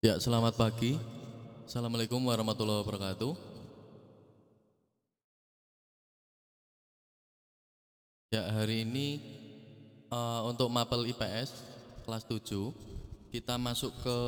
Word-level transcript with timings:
Ya, 0.00 0.16
selamat 0.16 0.56
pagi. 0.56 0.96
Assalamualaikum 1.68 2.24
warahmatullahi 2.24 2.80
wabarakatuh. 2.80 3.36
Ya, 8.32 8.48
hari 8.48 8.88
ini 8.88 9.20
eh, 10.08 10.40
untuk 10.48 10.72
mapel 10.72 11.04
IPS 11.04 11.52
kelas 12.08 12.24
7 12.24 12.72
kita 13.28 13.60
masuk 13.60 13.92
ke 14.00 14.18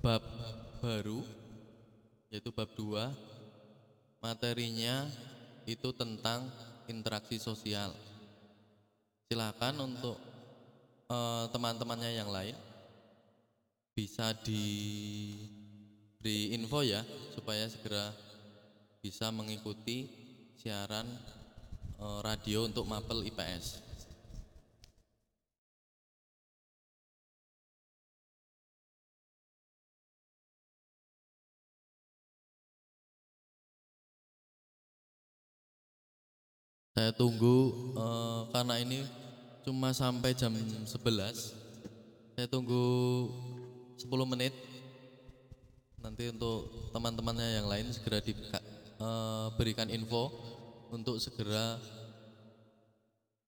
bab 0.00 0.24
baru 0.80 1.20
yaitu 2.32 2.48
bab 2.48 2.72
2. 2.72 2.96
Materinya 4.24 5.04
itu 5.68 5.92
tentang 5.92 6.48
interaksi 6.88 7.36
sosial. 7.36 7.92
Silakan 9.28 9.84
untuk 9.84 10.16
eh, 11.12 11.44
teman-temannya 11.52 12.16
yang 12.16 12.32
lain 12.32 12.69
bisa 14.00 14.32
diberi 14.32 15.76
info 16.56 16.80
ya 16.80 17.04
supaya 17.36 17.68
segera 17.68 18.16
bisa 19.04 19.28
mengikuti 19.28 20.08
siaran 20.56 21.04
eh, 22.00 22.18
radio 22.24 22.64
untuk 22.64 22.88
mapel 22.88 23.28
IPS. 23.28 23.92
Saya 36.96 37.12
tunggu 37.12 37.56
eh, 38.00 38.40
karena 38.48 38.80
ini 38.80 39.04
cuma 39.60 39.92
sampai 39.92 40.32
jam 40.32 40.56
11. 40.56 40.88
Saya 42.40 42.48
tunggu 42.48 42.88
10 44.00 44.08
menit. 44.24 44.56
Nanti 46.00 46.32
untuk 46.32 46.72
teman-temannya 46.96 47.60
yang 47.60 47.68
lain 47.68 47.92
segera 47.92 48.24
diberikan 48.24 49.92
info 49.92 50.32
untuk 50.88 51.20
segera 51.20 51.76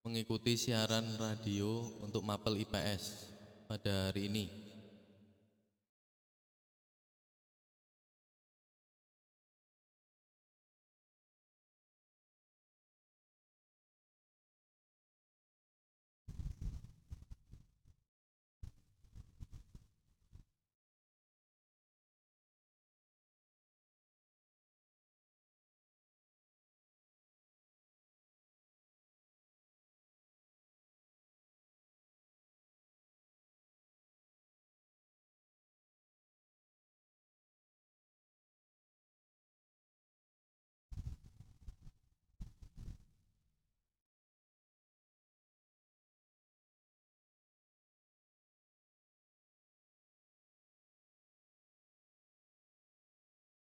mengikuti 0.05 0.61
siaran 0.61 1.17
radio 1.17 1.81
untuk 2.05 2.21
mapel 2.21 2.61
IPS 2.61 3.33
pada 3.65 4.13
hari 4.13 4.29
ini. 4.29 4.62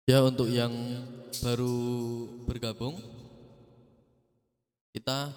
Ya 0.03 0.19
untuk 0.19 0.51
yang 0.51 0.99
baru 1.39 1.79
bergabung 2.43 2.99
kita 4.91 5.31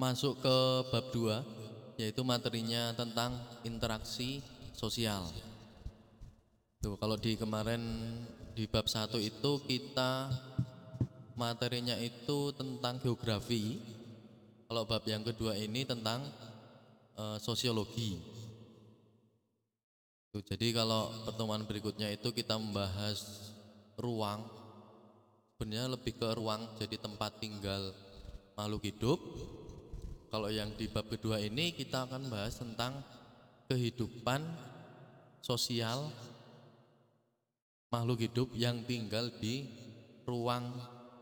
masuk 0.00 0.40
ke 0.40 0.56
bab 0.88 1.12
2 1.12 2.00
yaitu 2.00 2.24
materinya 2.24 2.96
tentang 2.96 3.36
interaksi 3.68 4.40
sosial. 4.72 5.28
Tuh 6.80 6.96
kalau 6.96 7.20
di 7.20 7.36
kemarin 7.36 7.84
di 8.56 8.64
bab 8.64 8.88
1 8.88 9.12
itu 9.20 9.60
kita 9.68 10.32
materinya 11.36 12.00
itu 12.00 12.48
tentang 12.56 12.96
geografi. 12.96 13.76
Kalau 14.72 14.88
bab 14.88 15.04
yang 15.04 15.20
kedua 15.20 15.52
ini 15.52 15.84
tentang 15.84 16.32
eh, 17.20 17.36
sosiologi. 17.44 18.24
Tuh, 20.32 20.40
jadi 20.40 20.72
kalau 20.72 21.12
pertemuan 21.28 21.68
berikutnya 21.68 22.08
itu 22.08 22.32
kita 22.32 22.56
membahas 22.56 23.51
ruang. 24.02 24.42
Sebenarnya 25.54 25.94
lebih 25.94 26.18
ke 26.18 26.28
ruang 26.34 26.66
jadi 26.76 26.98
tempat 26.98 27.38
tinggal 27.38 27.94
makhluk 28.58 28.82
hidup. 28.82 29.18
Kalau 30.26 30.50
yang 30.50 30.74
di 30.74 30.90
bab 30.90 31.06
kedua 31.06 31.38
ini 31.38 31.70
kita 31.70 32.10
akan 32.10 32.26
bahas 32.26 32.58
tentang 32.58 32.98
kehidupan 33.70 34.42
sosial 35.38 36.10
makhluk 37.92 38.24
hidup 38.26 38.48
yang 38.58 38.82
tinggal 38.82 39.28
di 39.38 39.68
ruang 40.26 40.72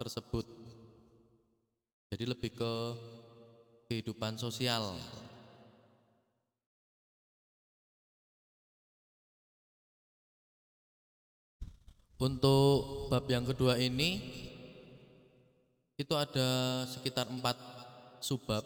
tersebut. 0.00 0.46
Jadi 2.10 2.24
lebih 2.24 2.54
ke 2.54 2.72
kehidupan 3.90 4.38
sosial 4.38 4.94
Untuk 12.20 13.08
bab 13.08 13.24
yang 13.32 13.48
kedua 13.48 13.80
ini 13.80 14.20
itu 15.96 16.12
ada 16.12 16.84
sekitar 16.84 17.24
empat 17.32 17.56
subbab. 18.20 18.60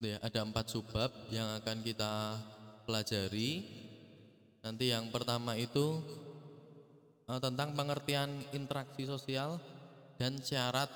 Ya, 0.00 0.16
ada 0.24 0.40
empat 0.40 0.72
subbab 0.72 1.12
yang 1.28 1.60
akan 1.60 1.84
kita 1.84 2.40
pelajari. 2.88 3.68
Nanti 4.64 4.88
yang 4.88 5.12
pertama 5.12 5.52
itu 5.60 6.00
eh, 7.28 7.40
tentang 7.44 7.76
pengertian 7.76 8.40
interaksi 8.56 9.04
sosial 9.04 9.60
dan 10.16 10.40
syarat 10.40 10.88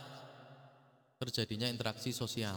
terjadinya 1.20 1.69
interaksi 1.69 2.08
sosial. 2.08 2.56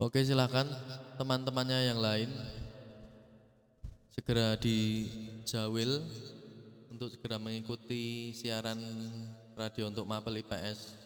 Oke 0.00 0.24
silakan 0.24 0.64
teman-temannya 1.20 1.92
yang 1.92 2.00
lain. 2.00 2.32
Segera 4.08 4.56
dijawil 4.56 6.00
untuk 6.88 7.12
segera 7.12 7.36
mengikuti 7.36 8.32
siaran 8.32 8.80
radio 9.52 9.92
untuk 9.92 10.08
mapel 10.08 10.40
IPS 10.40 10.96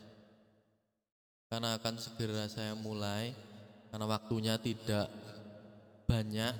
karena 1.50 1.75
akan 1.75 1.99
segera 1.99 2.46
saya 2.46 2.79
mulai 2.79 3.35
karena 3.91 4.06
waktunya 4.06 4.55
tidak 4.62 5.11
banyak 6.06 6.55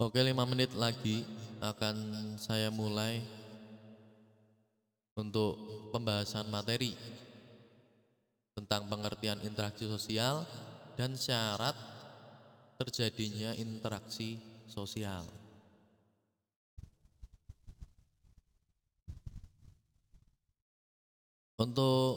Oke, 0.00 0.16
lima 0.24 0.48
menit 0.48 0.72
lagi 0.80 1.28
akan 1.60 1.96
saya 2.40 2.72
mulai 2.72 3.20
untuk 5.12 5.60
pembahasan 5.92 6.48
materi 6.48 6.96
tentang 8.56 8.88
pengertian 8.88 9.36
interaksi 9.44 9.84
sosial 9.84 10.48
dan 10.96 11.20
syarat 11.20 11.76
terjadinya 12.80 13.52
interaksi 13.60 14.40
sosial. 14.64 15.28
Untuk 21.60 22.16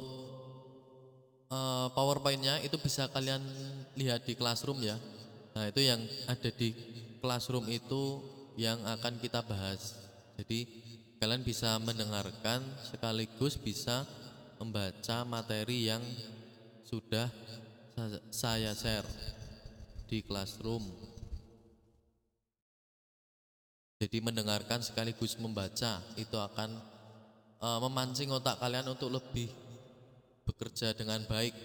uh, 1.51 1.91
PowerPoint-nya 1.91 2.63
itu 2.63 2.79
bisa 2.79 3.11
kalian 3.11 3.43
lihat 3.99 4.23
di 4.23 4.39
Classroom 4.39 4.79
ya. 4.79 4.95
Nah, 5.51 5.67
itu 5.67 5.83
yang 5.83 5.99
ada 6.31 6.47
di 6.47 6.92
Classroom 7.23 7.71
itu 7.71 8.19
yang 8.59 8.83
akan 8.83 9.15
kita 9.23 9.39
bahas. 9.47 9.95
Jadi 10.35 10.67
kalian 11.23 11.47
bisa 11.47 11.79
mendengarkan 11.79 12.59
sekaligus 12.83 13.55
bisa 13.55 14.03
membaca 14.59 15.23
materi 15.23 15.87
yang 15.87 16.03
sudah 16.83 17.31
saya 18.27 18.75
share 18.75 19.07
di 20.11 20.19
Classroom. 20.19 20.83
Jadi 24.03 24.19
mendengarkan 24.19 24.83
sekaligus 24.83 25.39
membaca 25.39 26.03
itu 26.19 26.35
akan 26.35 26.75
uh, 27.63 27.79
memancing 27.87 28.35
otak 28.35 28.59
kalian 28.59 28.91
untuk 28.91 29.07
lebih 29.07 29.47
bekerja 30.43 30.91
dengan 30.91 31.23
baik 31.23 31.55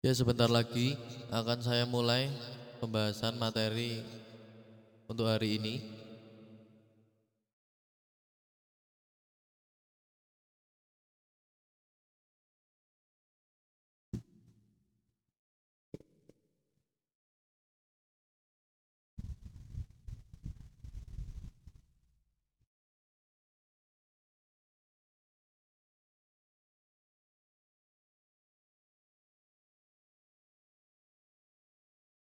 Ya 0.00 0.16
sebentar 0.16 0.48
lagi 0.48 0.96
akan 1.28 1.60
saya 1.60 1.84
mulai 1.84 2.32
pembahasan 2.80 3.36
materi 3.36 4.00
untuk 5.04 5.28
hari 5.28 5.60
ini. 5.60 5.99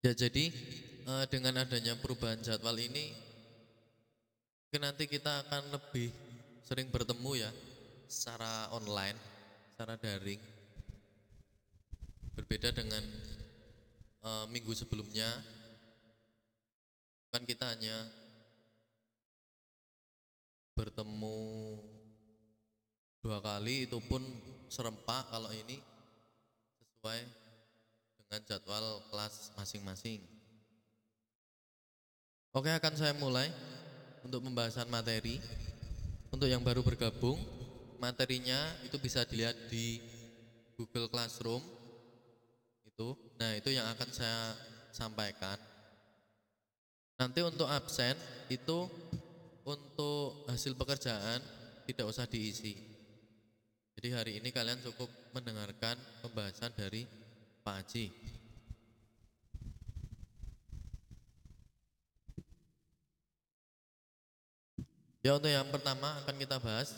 Ya 0.02 0.10
jadi 0.18 0.50
uh, 1.06 1.22
dengan 1.30 1.62
adanya 1.62 1.94
perubahan 1.94 2.42
jadwal 2.42 2.74
ini 2.74 3.14
mungkin 4.66 4.82
nanti 4.82 5.06
kita 5.06 5.46
akan 5.46 5.78
lebih 5.78 6.10
sering 6.66 6.90
bertemu 6.90 7.46
ya 7.46 7.50
secara 8.10 8.66
online, 8.74 9.14
secara 9.70 9.94
daring. 9.94 10.42
Berbeda 12.34 12.74
dengan 12.74 12.98
uh, 14.26 14.50
minggu 14.50 14.74
sebelumnya 14.74 15.30
kan 17.30 17.46
kita 17.46 17.70
hanya 17.70 17.94
bertemu 20.74 21.38
dua 23.22 23.38
kali 23.38 23.86
itu 23.86 24.02
pun 24.10 24.18
serempak 24.66 25.30
kalau 25.30 25.54
ini 25.54 25.78
sesuai 26.90 27.41
dengan 28.32 28.48
jadwal 28.48 29.04
kelas 29.12 29.52
masing-masing. 29.60 30.24
Oke, 32.56 32.72
akan 32.72 32.96
saya 32.96 33.12
mulai 33.12 33.52
untuk 34.24 34.40
pembahasan 34.40 34.88
materi. 34.88 35.36
Untuk 36.32 36.48
yang 36.48 36.64
baru 36.64 36.80
bergabung, 36.80 37.36
materinya 38.00 38.56
itu 38.88 38.96
bisa 38.96 39.28
dilihat 39.28 39.52
di 39.68 40.00
Google 40.80 41.12
Classroom. 41.12 41.60
Itu. 42.88 43.20
Nah, 43.36 43.52
itu 43.52 43.68
yang 43.68 43.84
akan 43.92 44.08
saya 44.08 44.56
sampaikan. 44.96 45.60
Nanti 47.20 47.44
untuk 47.44 47.68
absen 47.68 48.16
itu 48.48 48.88
untuk 49.60 50.48
hasil 50.48 50.72
pekerjaan 50.72 51.44
tidak 51.84 52.08
usah 52.08 52.24
diisi. 52.24 52.80
Jadi 53.92 54.08
hari 54.08 54.32
ini 54.40 54.48
kalian 54.48 54.80
cukup 54.80 55.12
mendengarkan 55.36 56.00
pembahasan 56.24 56.72
dari 56.72 57.04
Pak 57.62 57.74
Haji. 57.78 58.06
Ya 65.22 65.38
untuk 65.38 65.46
yang 65.46 65.70
pertama 65.70 66.18
akan 66.26 66.34
kita 66.34 66.58
bahas 66.58 66.90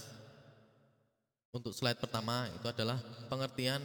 untuk 1.52 1.76
slide 1.76 2.00
pertama 2.00 2.48
itu 2.48 2.64
adalah 2.64 2.96
pengertian 3.28 3.84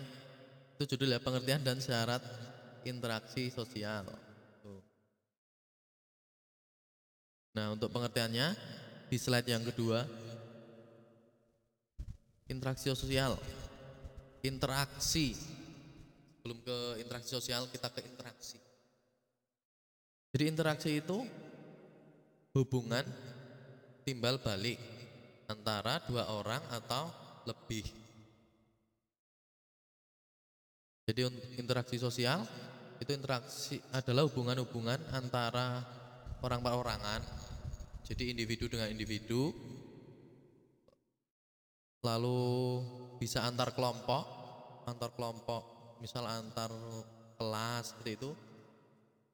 itu 0.80 0.96
judulnya 0.96 1.20
pengertian 1.20 1.60
dan 1.60 1.84
syarat 1.84 2.24
interaksi 2.88 3.52
sosial. 3.52 4.08
Nah 7.52 7.76
untuk 7.76 7.92
pengertiannya 7.92 8.56
di 9.12 9.18
slide 9.20 9.52
yang 9.52 9.68
kedua 9.68 10.08
interaksi 12.48 12.88
sosial 12.96 13.36
interaksi 14.40 15.36
belum 16.50 16.66
ke 16.66 17.06
interaksi 17.06 17.30
sosial 17.38 17.70
kita 17.70 17.94
ke 17.94 18.02
interaksi. 18.02 18.58
Jadi 20.34 20.44
interaksi 20.50 20.98
itu 20.98 21.22
hubungan 22.58 23.06
timbal 24.02 24.42
balik 24.42 24.82
antara 25.46 26.02
dua 26.10 26.26
orang 26.26 26.58
atau 26.74 27.14
lebih. 27.46 27.86
Jadi 31.06 31.30
interaksi 31.62 32.02
sosial 32.02 32.42
itu 32.98 33.14
interaksi 33.14 33.78
adalah 33.94 34.26
hubungan-hubungan 34.26 35.06
antara 35.14 35.86
orang 36.42 36.66
per 36.66 36.74
orangan 36.74 37.22
jadi 38.10 38.34
individu 38.34 38.66
dengan 38.66 38.90
individu. 38.90 39.54
Lalu 42.02 42.42
bisa 43.22 43.46
antar 43.46 43.70
kelompok 43.78 44.26
antar 44.90 45.14
kelompok 45.14 45.79
misal 46.00 46.24
antar 46.26 46.72
kelas 47.40 47.96
seperti 47.96 48.12
itu 48.20 48.32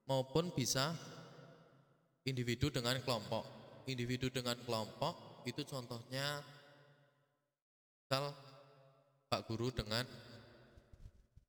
maupun 0.05 0.53
bisa 0.53 0.93
individu 2.25 2.69
dengan 2.73 2.97
kelompok. 3.01 3.45
Individu 3.85 4.33
dengan 4.33 4.57
kelompok 4.65 5.45
itu 5.45 5.61
contohnya 5.65 6.41
misal 8.05 8.33
Pak 9.29 9.41
Guru 9.45 9.69
dengan 9.69 10.05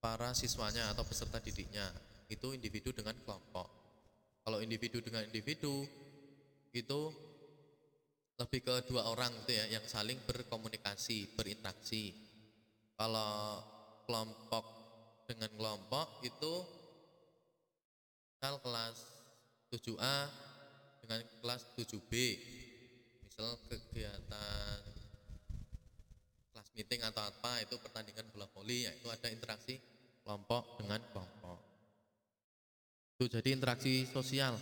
para 0.00 0.36
siswanya 0.36 0.92
atau 0.92 1.04
peserta 1.04 1.40
didiknya. 1.40 1.88
Itu 2.28 2.52
individu 2.52 2.92
dengan 2.92 3.16
kelompok. 3.24 3.68
Kalau 4.44 4.60
individu 4.60 5.00
dengan 5.00 5.24
individu 5.24 5.88
itu 6.76 7.00
lebih 8.36 8.60
ke 8.60 8.74
dua 8.92 9.08
orang 9.08 9.32
gitu 9.44 9.56
ya 9.56 9.80
yang 9.80 9.84
saling 9.88 10.20
berkomunikasi, 10.28 11.32
berinteraksi. 11.32 12.12
Kalau 12.96 13.64
kelompok 14.04 14.75
dengan 15.26 15.50
kelompok 15.52 16.22
itu 16.22 16.54
misal 18.34 18.62
kelas 18.62 18.96
7A 19.74 20.18
dengan 21.02 21.20
kelas 21.42 21.62
7B 21.74 22.12
misal 23.26 23.58
kegiatan 23.66 24.78
kelas 26.54 26.68
meeting 26.78 27.02
atau 27.04 27.22
apa 27.26 27.60
itu 27.60 27.74
pertandingan 27.82 28.24
bola 28.30 28.46
voli 28.54 28.86
ya 28.86 28.94
itu 28.94 29.10
ada 29.10 29.28
interaksi 29.28 29.76
kelompok 30.26 30.82
dengan 30.82 30.98
kelompok. 31.14 31.58
Itu 33.14 33.30
jadi 33.30 33.54
interaksi 33.54 34.02
sosial. 34.10 34.58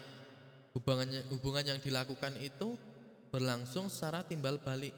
Hubungannya 0.77 1.25
hubungan 1.33 1.65
yang 1.65 1.81
dilakukan 1.81 2.37
itu 2.37 2.77
berlangsung 3.33 3.89
secara 3.89 4.21
timbal 4.29 4.61
balik. 4.61 4.93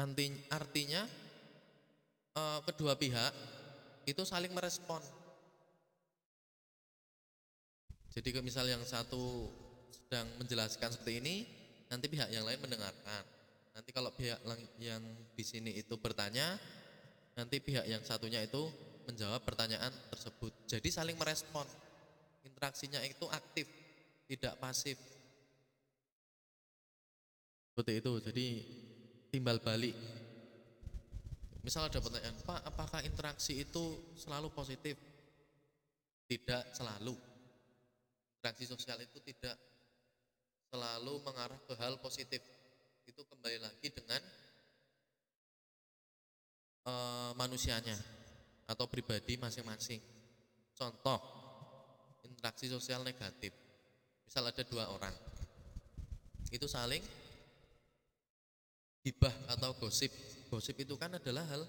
Anti, 0.00 0.32
artinya 0.48 1.04
eh, 2.32 2.60
kedua 2.64 2.96
pihak 2.96 3.61
itu 4.06 4.22
saling 4.26 4.50
merespon. 4.50 5.02
Jadi 8.12 8.28
kalau 8.28 8.44
misal 8.44 8.68
yang 8.68 8.84
satu 8.84 9.48
sedang 9.88 10.28
menjelaskan 10.36 10.92
seperti 10.92 11.24
ini, 11.24 11.34
nanti 11.88 12.12
pihak 12.12 12.28
yang 12.28 12.44
lain 12.44 12.60
mendengarkan. 12.60 13.24
Nanti 13.72 13.88
kalau 13.88 14.12
pihak 14.12 14.36
yang 14.76 15.00
di 15.32 15.44
sini 15.44 15.72
itu 15.72 15.96
bertanya, 15.96 16.60
nanti 17.32 17.56
pihak 17.56 17.88
yang 17.88 18.04
satunya 18.04 18.44
itu 18.44 18.68
menjawab 19.08 19.40
pertanyaan 19.42 19.90
tersebut. 20.12 20.52
Jadi 20.68 20.88
saling 20.92 21.16
merespon. 21.16 21.64
Interaksinya 22.44 23.00
itu 23.06 23.24
aktif, 23.32 23.64
tidak 24.28 24.60
pasif. 24.60 25.00
Seperti 27.72 28.04
itu. 28.04 28.12
Jadi 28.20 28.46
timbal 29.32 29.56
balik. 29.64 29.96
Misal 31.62 31.86
ada 31.86 32.02
pertanyaan, 32.02 32.34
Pak, 32.42 32.60
apakah 32.66 33.00
interaksi 33.06 33.62
itu 33.62 34.14
selalu 34.18 34.50
positif? 34.50 34.98
Tidak 36.26 36.74
selalu. 36.74 37.14
Interaksi 38.38 38.66
sosial 38.66 38.98
itu 38.98 39.22
tidak 39.22 39.54
selalu 40.66 41.22
mengarah 41.22 41.60
ke 41.62 41.78
hal 41.78 42.02
positif. 42.02 42.42
Itu 43.06 43.22
kembali 43.30 43.62
lagi 43.62 43.88
dengan 43.94 44.18
eh, 46.90 47.30
manusianya 47.38 47.94
atau 48.66 48.90
pribadi 48.90 49.38
masing-masing. 49.38 50.02
Contoh, 50.74 51.20
interaksi 52.26 52.66
sosial 52.66 53.06
negatif. 53.06 53.54
Misal 54.26 54.48
ada 54.50 54.64
dua 54.66 54.88
orang, 54.90 55.14
itu 56.50 56.64
saling 56.66 57.04
gibah 59.04 59.34
atau 59.52 59.76
gosip. 59.76 60.10
Gosip 60.52 60.76
itu 60.84 61.00
kan 61.00 61.08
adalah 61.16 61.48
hal 61.48 61.64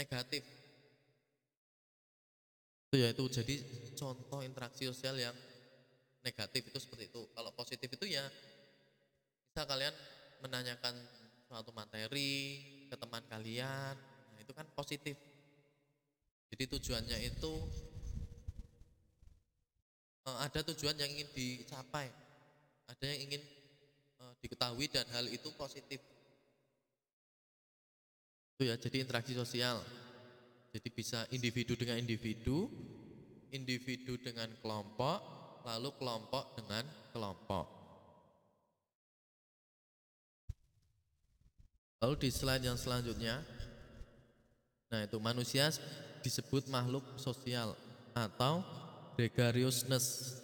negatif. 0.00 0.40
Itu 2.88 2.96
yaitu 2.96 3.28
jadi 3.28 3.60
contoh 3.92 4.40
interaksi 4.40 4.88
sosial 4.88 5.20
yang 5.20 5.36
negatif 6.24 6.64
itu 6.64 6.80
seperti 6.80 7.12
itu. 7.12 7.28
Kalau 7.36 7.52
positif 7.52 7.92
itu 7.92 8.08
ya 8.08 8.24
bisa 9.52 9.68
kalian 9.68 9.92
menanyakan 10.40 10.96
suatu 11.44 11.76
materi 11.76 12.56
ke 12.88 12.96
teman 12.96 13.20
kalian. 13.28 13.92
Nah, 14.32 14.40
itu 14.40 14.56
kan 14.56 14.64
positif. 14.72 15.20
Jadi 16.48 16.64
tujuannya 16.72 17.20
itu 17.20 17.52
eh, 20.24 20.38
ada 20.40 20.64
tujuan 20.72 20.96
yang 20.96 21.12
ingin 21.12 21.28
dicapai. 21.36 22.08
Ada 22.96 23.04
yang 23.12 23.28
ingin 23.28 23.42
eh, 24.24 24.32
diketahui 24.40 24.88
dan 24.88 25.04
hal 25.12 25.28
itu 25.28 25.52
positif. 25.52 26.00
Itu 28.60 28.68
ya, 28.68 28.76
jadi 28.76 29.00
interaksi 29.00 29.32
sosial. 29.32 29.80
Jadi 30.68 30.92
bisa 30.92 31.24
individu 31.32 31.72
dengan 31.80 31.96
individu, 31.96 32.68
individu 33.56 34.20
dengan 34.20 34.52
kelompok, 34.60 35.16
lalu 35.64 35.88
kelompok 35.96 36.60
dengan 36.60 36.84
kelompok. 37.08 37.64
Lalu 42.04 42.14
di 42.20 42.28
slide 42.28 42.68
yang 42.68 42.76
selanjutnya, 42.76 43.40
nah 44.92 45.08
itu 45.08 45.16
manusia 45.16 45.72
disebut 46.20 46.68
makhluk 46.68 47.16
sosial 47.16 47.72
atau 48.12 48.60
gregariousness, 49.16 50.36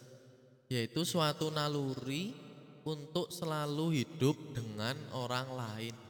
yaitu 0.72 1.04
suatu 1.04 1.52
naluri 1.52 2.32
untuk 2.80 3.28
selalu 3.28 4.00
hidup 4.00 4.40
dengan 4.56 4.96
orang 5.12 5.52
lain. 5.52 6.05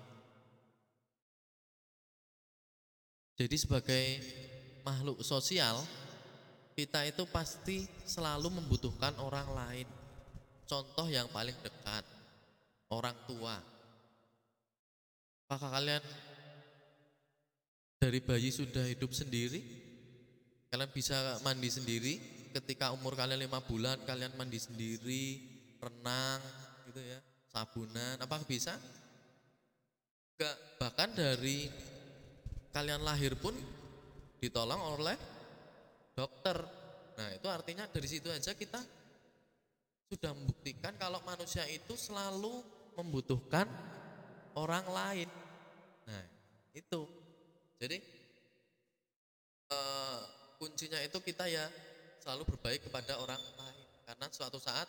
Jadi 3.36 3.56
sebagai 3.60 4.04
makhluk 4.80 5.20
sosial, 5.20 5.84
kita 6.72 7.04
itu 7.04 7.28
pasti 7.28 7.84
selalu 8.08 8.48
membutuhkan 8.48 9.12
orang 9.20 9.48
lain. 9.52 9.88
Contoh 10.64 11.04
yang 11.12 11.28
paling 11.28 11.52
dekat, 11.60 12.00
orang 12.88 13.12
tua. 13.28 13.60
Apakah 15.46 15.68
kalian 15.68 16.02
dari 18.00 18.24
bayi 18.24 18.48
sudah 18.48 18.88
hidup 18.88 19.12
sendiri? 19.12 19.60
Kalian 20.72 20.90
bisa 20.90 21.36
mandi 21.44 21.68
sendiri? 21.68 22.14
Ketika 22.56 22.88
umur 22.96 23.20
kalian 23.20 23.44
lima 23.44 23.60
bulan, 23.60 24.00
kalian 24.08 24.32
mandi 24.40 24.56
sendiri, 24.56 25.44
renang, 25.76 26.40
gitu 26.88 27.04
ya, 27.04 27.20
sabunan. 27.52 28.16
Apakah 28.16 28.48
bisa? 28.48 28.80
Enggak. 30.34 30.56
Bahkan 30.80 31.10
dari 31.14 31.68
kalian 32.76 33.00
lahir 33.00 33.32
pun 33.40 33.56
ditolong 34.36 35.00
oleh 35.00 35.16
dokter. 36.12 36.60
Nah, 37.16 37.32
itu 37.32 37.48
artinya 37.48 37.88
dari 37.88 38.04
situ 38.04 38.28
aja 38.28 38.52
kita 38.52 38.76
sudah 40.12 40.36
membuktikan 40.36 40.92
kalau 41.00 41.24
manusia 41.24 41.64
itu 41.72 41.96
selalu 41.96 42.60
membutuhkan 43.00 43.64
orang 44.60 44.84
lain. 44.92 45.28
Nah, 46.04 46.24
itu. 46.76 47.08
Jadi 47.80 47.96
eh, 49.72 50.20
kuncinya 50.60 51.00
itu 51.00 51.16
kita 51.24 51.48
ya 51.48 51.64
selalu 52.20 52.44
berbaik 52.44 52.92
kepada 52.92 53.16
orang 53.24 53.40
lain 53.40 53.88
karena 54.04 54.26
suatu 54.28 54.60
saat 54.60 54.88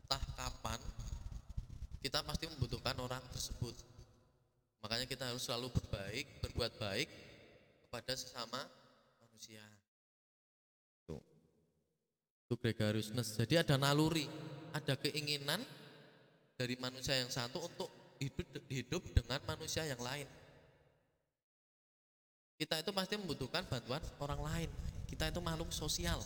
entah 0.00 0.24
kapan 0.32 0.80
kita 2.00 2.24
pasti 2.24 2.48
membutuhkan 2.48 2.96
orang 3.04 3.20
tersebut. 3.36 3.91
Makanya 4.82 5.06
kita 5.06 5.30
harus 5.30 5.46
selalu 5.46 5.70
berbaik, 5.70 6.26
berbuat 6.42 6.72
baik 6.74 7.08
kepada 7.86 8.12
sesama 8.18 8.58
manusia. 9.22 9.62
Tuh. 11.06 11.22
Itu 12.50 12.58
gregariousness. 12.58 13.38
Jadi 13.38 13.62
ada 13.62 13.78
naluri, 13.78 14.26
ada 14.74 14.98
keinginan 14.98 15.62
dari 16.58 16.74
manusia 16.82 17.14
yang 17.14 17.30
satu 17.30 17.62
untuk 17.62 17.88
hidup 18.18 18.46
hidup 18.66 19.02
dengan 19.14 19.38
manusia 19.46 19.86
yang 19.86 20.02
lain. 20.02 20.26
Kita 22.58 22.78
itu 22.78 22.90
pasti 22.94 23.14
membutuhkan 23.18 23.66
bantuan 23.66 24.02
orang 24.22 24.40
lain. 24.42 24.70
Kita 25.06 25.30
itu 25.30 25.42
makhluk 25.42 25.70
sosial. 25.74 26.22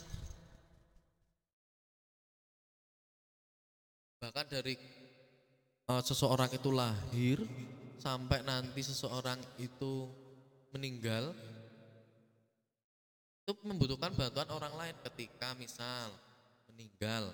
Bahkan 4.20 4.48
dari 4.48 4.76
uh, 5.88 6.02
seseorang 6.04 6.52
itu 6.52 6.68
lahir 6.72 7.40
sampai 8.00 8.44
nanti 8.44 8.80
seseorang 8.84 9.40
itu 9.60 10.08
meninggal 10.74 11.32
itu 13.46 13.54
membutuhkan 13.62 14.10
bantuan 14.10 14.50
orang 14.50 14.74
lain 14.74 14.96
ketika 15.06 15.54
misal 15.54 16.10
meninggal. 16.66 17.30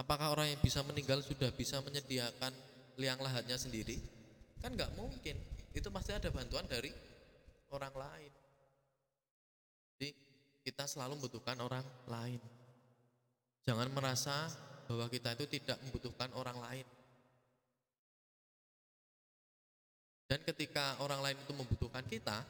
Apakah 0.00 0.32
orang 0.32 0.48
yang 0.48 0.60
bisa 0.64 0.80
meninggal 0.80 1.20
sudah 1.20 1.52
bisa 1.52 1.76
menyediakan 1.84 2.56
liang 2.96 3.20
lahatnya 3.20 3.60
sendiri? 3.60 4.00
Kan 4.64 4.72
nggak 4.72 4.96
mungkin. 4.96 5.36
Itu 5.76 5.92
pasti 5.92 6.16
ada 6.16 6.32
bantuan 6.32 6.64
dari 6.64 6.88
orang 7.68 7.92
lain. 7.92 8.32
Jadi 10.00 10.08
kita 10.64 10.88
selalu 10.88 11.20
membutuhkan 11.20 11.60
orang 11.60 11.84
lain. 12.08 12.40
Jangan 13.68 13.92
merasa 13.92 14.48
bahwa 14.88 15.04
kita 15.12 15.36
itu 15.36 15.60
tidak 15.60 15.76
membutuhkan 15.84 16.32
orang 16.32 16.56
lain 16.64 16.86
Dan 20.32 20.40
ketika 20.48 20.96
orang 21.04 21.20
lain 21.20 21.36
itu 21.36 21.52
membutuhkan 21.52 22.00
kita, 22.08 22.40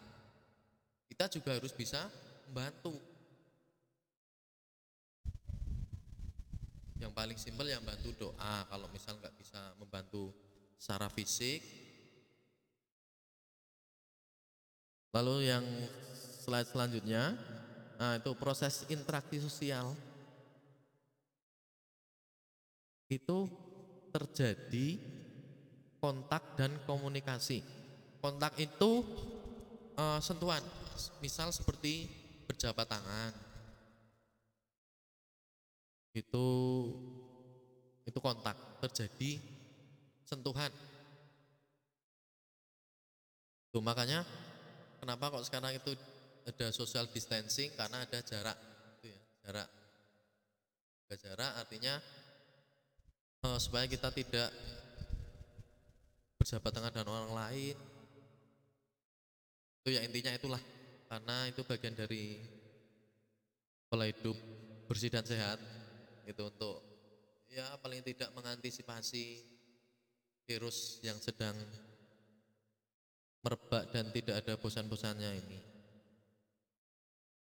kita 1.11 1.27
juga 1.27 1.59
harus 1.59 1.75
bisa 1.75 2.07
membantu. 2.47 2.95
Yang 7.03 7.11
paling 7.11 7.35
simpel 7.43 7.67
yang 7.67 7.83
bantu 7.83 8.15
doa. 8.15 8.63
Kalau 8.71 8.87
misal 8.95 9.19
nggak 9.19 9.35
bisa 9.35 9.75
membantu 9.83 10.31
secara 10.79 11.11
fisik. 11.11 11.59
Lalu 15.11 15.51
yang 15.51 15.67
slide 16.39 16.71
selanjutnya, 16.71 17.35
nah 17.99 18.15
itu 18.15 18.31
proses 18.39 18.87
interaksi 18.87 19.43
sosial. 19.43 19.91
Itu 23.11 23.51
terjadi 24.15 25.03
kontak 26.03 26.59
dan 26.59 26.75
komunikasi. 26.83 27.63
Kontak 28.19 28.59
itu 28.59 29.07
uh, 29.95 30.19
sentuhan, 30.19 30.59
misal 31.23 31.55
seperti 31.55 32.11
berjabat 32.51 32.91
tangan. 32.91 33.31
Itu 36.11 36.47
itu 38.03 38.19
kontak 38.19 38.59
terjadi 38.83 39.39
sentuhan. 40.27 40.75
Tuh 43.71 43.81
makanya 43.81 44.27
kenapa 44.99 45.39
kok 45.39 45.47
sekarang 45.47 45.79
itu 45.79 45.95
ada 46.43 46.75
social 46.75 47.07
distancing 47.15 47.71
karena 47.79 48.03
ada 48.03 48.19
jarak, 48.27 48.59
itu 48.99 49.15
ya, 49.15 49.21
jarak. 49.47 49.69
Jarak 51.13 51.53
artinya 51.61 52.01
uh, 53.45 53.61
supaya 53.61 53.85
kita 53.85 54.09
tidak 54.17 54.49
berjabat 56.43 56.75
tangan 56.75 56.91
dengan 56.91 57.15
orang 57.15 57.35
lain 57.39 57.77
Itu 59.83 59.95
ya 59.95 60.03
intinya 60.03 60.35
itulah 60.35 60.63
karena 61.07 61.47
itu 61.47 61.63
bagian 61.63 61.95
dari 61.95 62.43
pola 63.87 64.11
hidup 64.11 64.35
bersih 64.91 65.07
dan 65.07 65.23
sehat 65.23 65.63
itu 66.27 66.43
untuk 66.43 66.83
ya 67.51 67.67
paling 67.79 68.03
tidak 68.03 68.33
mengantisipasi 68.35 69.43
virus 70.47 70.99
yang 71.07 71.19
sedang 71.23 71.55
merebak 73.43 73.91
dan 73.91 74.09
tidak 74.15 74.41
ada 74.41 74.55
bosan-bosannya 74.55 75.31
ini. 75.43 75.59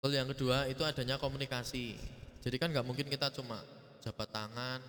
Lalu 0.02 0.14
yang 0.18 0.28
kedua 0.34 0.66
itu 0.66 0.82
adanya 0.82 1.16
komunikasi. 1.16 1.94
Jadi 2.42 2.56
kan 2.58 2.74
nggak 2.74 2.84
mungkin 2.84 3.06
kita 3.06 3.30
cuma 3.30 3.62
jabat 4.02 4.28
tangan, 4.34 4.82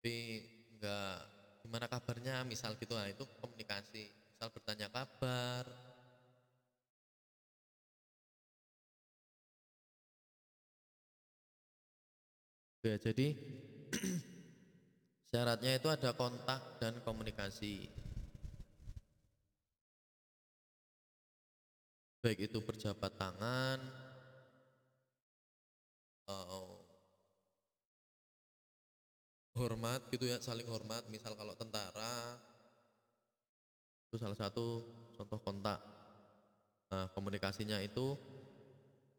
tapi 0.00 0.40
nggak 0.80 1.39
gimana 1.70 1.86
kabarnya, 1.86 2.42
misal 2.42 2.74
gitu 2.82 2.98
lah 2.98 3.06
itu 3.06 3.22
komunikasi. 3.38 4.10
Misal 4.10 4.50
bertanya 4.50 4.90
kabar, 4.90 5.70
Ya, 12.80 12.96
jadi 12.96 13.36
syaratnya 15.30 15.76
itu 15.76 15.84
ada 15.92 16.16
kontak 16.16 16.80
dan 16.80 16.96
komunikasi. 17.04 17.86
Baik 22.24 22.48
itu 22.48 22.58
berjabat 22.64 23.12
tangan, 23.20 23.84
uh, 26.24 26.79
hormat 29.60 30.00
gitu 30.08 30.24
ya, 30.24 30.40
saling 30.40 30.64
hormat. 30.66 31.04
Misal 31.12 31.36
kalau 31.36 31.52
tentara 31.52 32.40
itu 34.08 34.16
salah 34.16 34.34
satu 34.34 34.82
contoh 35.14 35.38
kontak. 35.44 35.78
Nah, 36.90 37.06
komunikasinya 37.14 37.78
itu 37.84 38.18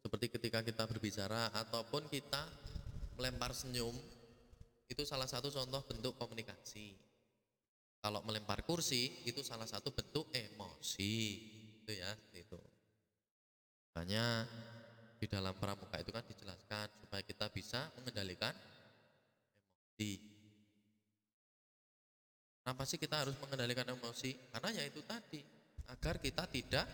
seperti 0.01 0.27
ketika 0.27 0.60
kita 0.65 0.83
berbicara 0.89 1.48
ataupun 1.55 2.10
kita 2.12 2.43
melempar 3.15 3.55
senyum 3.55 3.95
itu 4.91 5.07
salah 5.07 5.29
satu 5.29 5.48
contoh 5.48 5.79
bentuk 5.88 6.17
komunikasi. 6.19 6.98
Kalau 8.01 8.25
melempar 8.25 8.65
kursi 8.65 9.24
itu 9.24 9.45
salah 9.45 9.69
satu 9.69 9.93
bentuk 9.93 10.27
emosi, 10.33 11.15
itu 11.86 11.91
ya, 11.93 12.12
itu. 12.33 12.57
Makanya 13.93 14.50
di 15.21 15.30
dalam 15.30 15.54
pramuka 15.54 16.01
itu 16.01 16.10
kan 16.10 16.25
dijelaskan 16.25 16.89
supaya 17.06 17.21
kita 17.21 17.45
bisa 17.54 17.93
mengendalikan 17.95 18.51
emosi. 20.01 20.31
Kenapa 22.62 22.86
sih 22.86 23.02
kita 23.02 23.26
harus 23.26 23.34
mengendalikan 23.41 23.89
emosi? 23.89 24.38
Karena 24.54 24.69
ya 24.69 24.84
itu 24.86 25.02
tadi, 25.02 25.41
agar 25.89 26.21
kita 26.21 26.45
tidak 26.45 26.86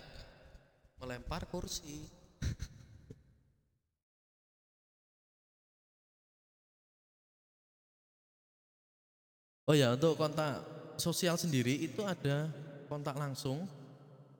melempar 1.03 1.43
kursi. 1.51 2.07
Oh 9.67 9.75
ya, 9.75 9.91
untuk 9.99 10.15
kontak 10.15 10.63
sosial 10.95 11.35
sendiri 11.35 11.75
itu 11.75 11.99
ada 11.99 12.47
kontak 12.87 13.19
langsung 13.19 13.67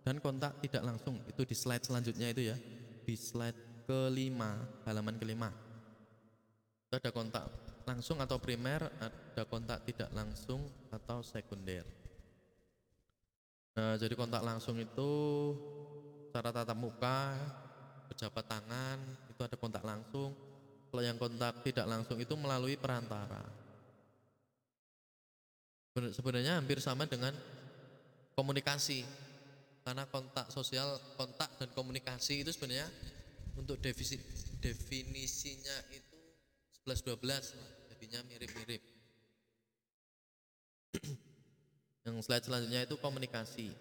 dan 0.08 0.24
kontak 0.24 0.56
tidak 0.63 0.88
langsung. 0.88 1.20
Itu 1.28 1.44
di 1.44 1.52
slide 1.52 1.84
selanjutnya 1.84 2.32
itu 2.32 2.48
ya. 2.48 2.56
Di 3.04 3.12
slide 3.20 3.84
kelima, 3.84 4.56
halaman 4.88 5.20
kelima. 5.20 5.52
Itu 6.88 6.96
ada 6.96 7.12
kontak 7.12 7.66
langsung 7.88 8.19
atau 8.19 8.36
primer, 8.36 8.84
ada 9.00 9.43
kontak 9.47 9.88
tidak 9.88 10.12
langsung 10.12 10.60
atau 10.91 11.23
sekunder. 11.23 11.88
Nah, 13.80 13.95
jadi 13.95 14.12
kontak 14.13 14.43
langsung 14.43 14.76
itu 14.76 15.12
cara 16.36 16.52
tatap 16.52 16.76
muka, 16.76 17.32
pejabat 18.12 18.45
tangan, 18.45 19.00
itu 19.32 19.41
ada 19.41 19.56
kontak 19.56 19.82
langsung. 19.88 20.36
Kalau 20.91 21.04
yang 21.04 21.15
kontak 21.15 21.63
tidak 21.63 21.88
langsung 21.88 22.19
itu 22.19 22.36
melalui 22.36 22.76
perantara 22.76 23.67
sebenarnya 26.13 26.62
hampir 26.62 26.78
sama 26.78 27.10
dengan 27.10 27.34
komunikasi 28.38 29.02
karena 29.82 30.06
kontak 30.06 30.52
sosial 30.54 31.00
kontak 31.17 31.50
dan 31.58 31.73
komunikasi 31.73 32.45
itu 32.45 32.54
sebenarnya 32.54 32.86
untuk 33.58 33.82
defisit 33.82 34.21
definisinya 34.62 35.73
itu 35.89 36.17
11 36.86 37.02
12 37.17 37.77
jadinya 38.08 38.24
mirip-mirip 38.32 38.80
yang 42.08 42.15
slide 42.24 42.48
selanjutnya 42.48 42.88
itu 42.88 42.96
komunikasi 43.04 43.76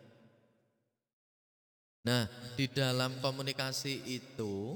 nah 2.02 2.26
di 2.58 2.66
dalam 2.66 3.22
komunikasi 3.22 4.02
itu 4.02 4.74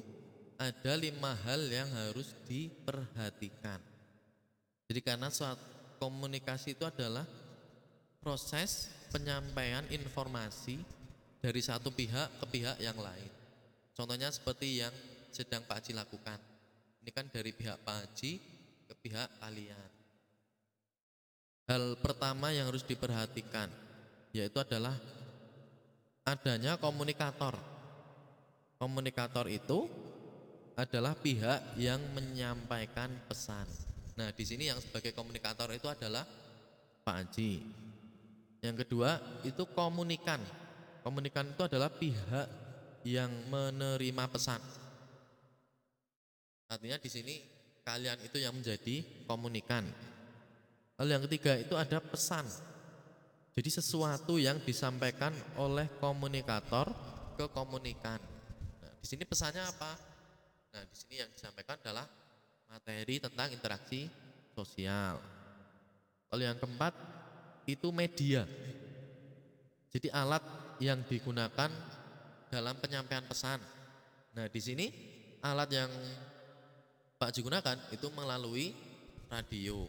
ada 0.54 0.94
lima 0.94 1.34
hal 1.42 1.66
yang 1.66 1.90
harus 1.90 2.30
diperhatikan 2.46 3.82
jadi 4.86 5.02
karena 5.02 5.34
suatu 5.34 5.98
komunikasi 5.98 6.78
itu 6.78 6.86
adalah 6.86 7.26
proses 8.22 8.86
penyampaian 9.10 9.82
informasi 9.90 10.78
dari 11.42 11.58
satu 11.58 11.90
pihak 11.90 12.40
ke 12.40 12.46
pihak 12.52 12.76
yang 12.80 12.96
lain. 13.00 13.32
Contohnya 13.96 14.28
seperti 14.28 14.84
yang 14.84 14.92
sedang 15.32 15.64
Pak 15.64 15.80
Haji 15.80 15.92
lakukan. 15.96 16.40
Ini 17.00 17.10
kan 17.16 17.28
dari 17.32 17.52
pihak 17.52 17.80
Pak 17.80 17.96
Haji 17.96 18.49
ke 18.90 18.94
pihak 19.06 19.30
kalian. 19.38 19.90
Hal 21.70 21.94
pertama 22.02 22.50
yang 22.50 22.66
harus 22.66 22.82
diperhatikan 22.82 23.70
yaitu 24.34 24.58
adalah 24.58 24.98
adanya 26.26 26.74
komunikator. 26.74 27.54
Komunikator 28.82 29.46
itu 29.46 29.86
adalah 30.74 31.14
pihak 31.14 31.78
yang 31.78 32.02
menyampaikan 32.10 33.14
pesan. 33.30 33.70
Nah, 34.18 34.34
di 34.34 34.42
sini 34.42 34.66
yang 34.66 34.82
sebagai 34.82 35.14
komunikator 35.14 35.70
itu 35.70 35.86
adalah 35.86 36.26
Pak 37.06 37.14
Haji. 37.14 37.62
Yang 38.58 38.76
kedua 38.86 39.22
itu 39.46 39.62
komunikan. 39.70 40.42
Komunikan 41.06 41.46
itu 41.54 41.62
adalah 41.62 41.92
pihak 41.94 42.46
yang 43.06 43.30
menerima 43.46 44.24
pesan. 44.26 44.60
Artinya 46.70 46.98
di 46.98 47.10
sini 47.10 47.59
kalian 47.84 48.18
itu 48.22 48.38
yang 48.40 48.54
menjadi 48.54 49.02
komunikan. 49.24 49.84
Lalu 51.00 51.10
yang 51.16 51.24
ketiga 51.28 51.56
itu 51.56 51.74
ada 51.76 51.96
pesan. 52.00 52.44
Jadi 53.56 53.70
sesuatu 53.72 54.38
yang 54.38 54.60
disampaikan 54.62 55.34
oleh 55.58 55.88
komunikator 55.98 56.92
ke 57.34 57.48
komunikan. 57.50 58.20
Nah, 58.80 58.92
di 59.00 59.06
sini 59.08 59.24
pesannya 59.24 59.64
apa? 59.64 59.92
Nah, 60.70 60.82
di 60.86 60.96
sini 60.96 61.14
yang 61.18 61.30
disampaikan 61.32 61.80
adalah 61.80 62.06
materi 62.70 63.18
tentang 63.18 63.50
interaksi 63.50 64.06
sosial. 64.54 65.18
Lalu 66.30 66.42
yang 66.46 66.58
keempat 66.62 66.94
itu 67.66 67.90
media. 67.90 68.46
Jadi 69.90 70.06
alat 70.14 70.44
yang 70.78 71.02
digunakan 71.02 71.70
dalam 72.46 72.74
penyampaian 72.78 73.26
pesan. 73.26 73.58
Nah, 74.38 74.46
di 74.46 74.60
sini 74.62 74.86
alat 75.42 75.70
yang 75.74 75.90
Pak 77.20 77.36
digunakan 77.36 77.76
itu 77.92 78.08
melalui 78.16 78.72
radio. 79.28 79.84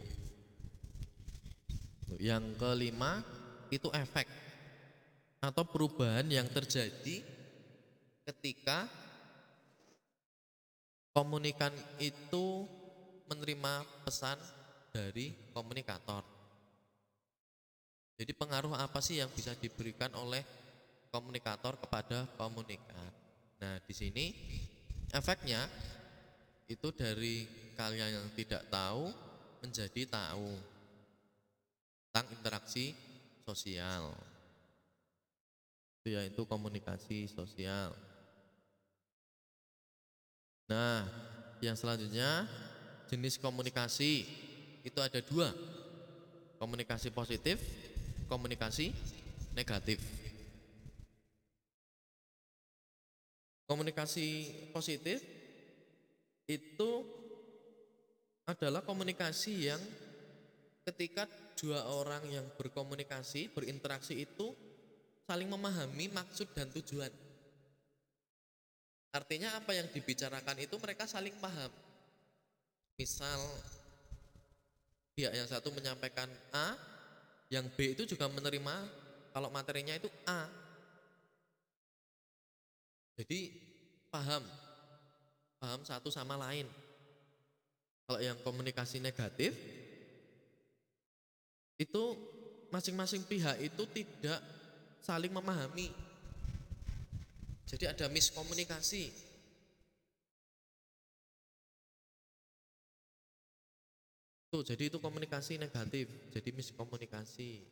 Yang 2.20 2.60
kelima 2.60 3.24
itu 3.72 3.88
efek 3.96 4.28
atau 5.40 5.64
perubahan 5.64 6.28
yang 6.28 6.44
terjadi 6.52 7.24
ketika 8.28 8.84
komunikan 11.16 11.72
itu 12.04 12.68
menerima 13.32 13.88
pesan 14.04 14.36
dari 14.92 15.32
komunikator. 15.56 16.28
Jadi 18.20 18.36
pengaruh 18.36 18.76
apa 18.76 19.00
sih 19.00 19.24
yang 19.24 19.32
bisa 19.32 19.56
diberikan 19.56 20.12
oleh 20.20 20.44
komunikator 21.16 21.80
kepada 21.80 22.28
komunikan? 22.36 23.08
Nah, 23.64 23.80
di 23.88 23.94
sini 23.96 24.36
efeknya 25.16 25.64
itu 26.72 26.88
dari 26.96 27.44
kalian 27.76 28.16
yang 28.16 28.28
tidak 28.32 28.64
tahu 28.72 29.12
menjadi 29.60 30.08
tahu 30.08 30.56
tentang 32.08 32.28
interaksi 32.32 32.96
sosial. 33.44 34.16
Itu 36.00 36.16
yaitu 36.16 36.42
komunikasi 36.48 37.28
sosial. 37.28 37.92
Nah, 40.72 41.04
yang 41.60 41.76
selanjutnya 41.76 42.48
jenis 43.12 43.36
komunikasi 43.36 44.24
itu 44.88 45.00
ada 45.04 45.20
dua, 45.20 45.52
komunikasi 46.56 47.12
positif, 47.12 47.60
komunikasi 48.32 48.96
negatif. 49.52 50.00
Komunikasi 53.68 54.52
positif 54.76 55.41
itu 56.60 57.08
adalah 58.50 58.84
komunikasi 58.84 59.72
yang 59.72 59.82
ketika 60.84 61.30
dua 61.56 61.86
orang 61.88 62.26
yang 62.28 62.46
berkomunikasi, 62.58 63.54
berinteraksi 63.54 64.26
itu 64.26 64.52
saling 65.30 65.48
memahami 65.48 66.10
maksud 66.12 66.52
dan 66.52 66.68
tujuan. 66.74 67.14
Artinya 69.12 69.60
apa 69.60 69.76
yang 69.76 69.88
dibicarakan 69.92 70.58
itu 70.64 70.76
mereka 70.80 71.04
saling 71.06 71.36
paham. 71.38 71.72
Misal 72.96 73.40
pihak 75.16 75.36
yang 75.36 75.48
satu 75.48 75.70
menyampaikan 75.76 76.32
A, 76.56 76.76
yang 77.52 77.68
B 77.76 77.92
itu 77.92 78.08
juga 78.08 78.32
menerima 78.32 78.76
kalau 79.36 79.52
materinya 79.52 79.96
itu 79.96 80.08
A. 80.24 80.48
Jadi 83.20 83.52
paham, 84.08 84.42
paham 85.62 85.86
satu 85.86 86.10
sama 86.10 86.34
lain. 86.42 86.66
Kalau 88.10 88.18
yang 88.18 88.36
komunikasi 88.42 88.98
negatif 88.98 89.54
itu 91.78 92.04
masing-masing 92.74 93.22
pihak 93.30 93.62
itu 93.62 93.84
tidak 93.94 94.42
saling 95.06 95.30
memahami. 95.30 95.94
Jadi 97.70 97.86
ada 97.88 98.10
miskomunikasi. 98.10 99.14
Tuh, 104.52 104.68
jadi 104.68 104.92
itu 104.92 105.00
komunikasi 105.00 105.56
negatif, 105.56 106.12
jadi 106.36 106.50
miskomunikasi. 106.52 107.64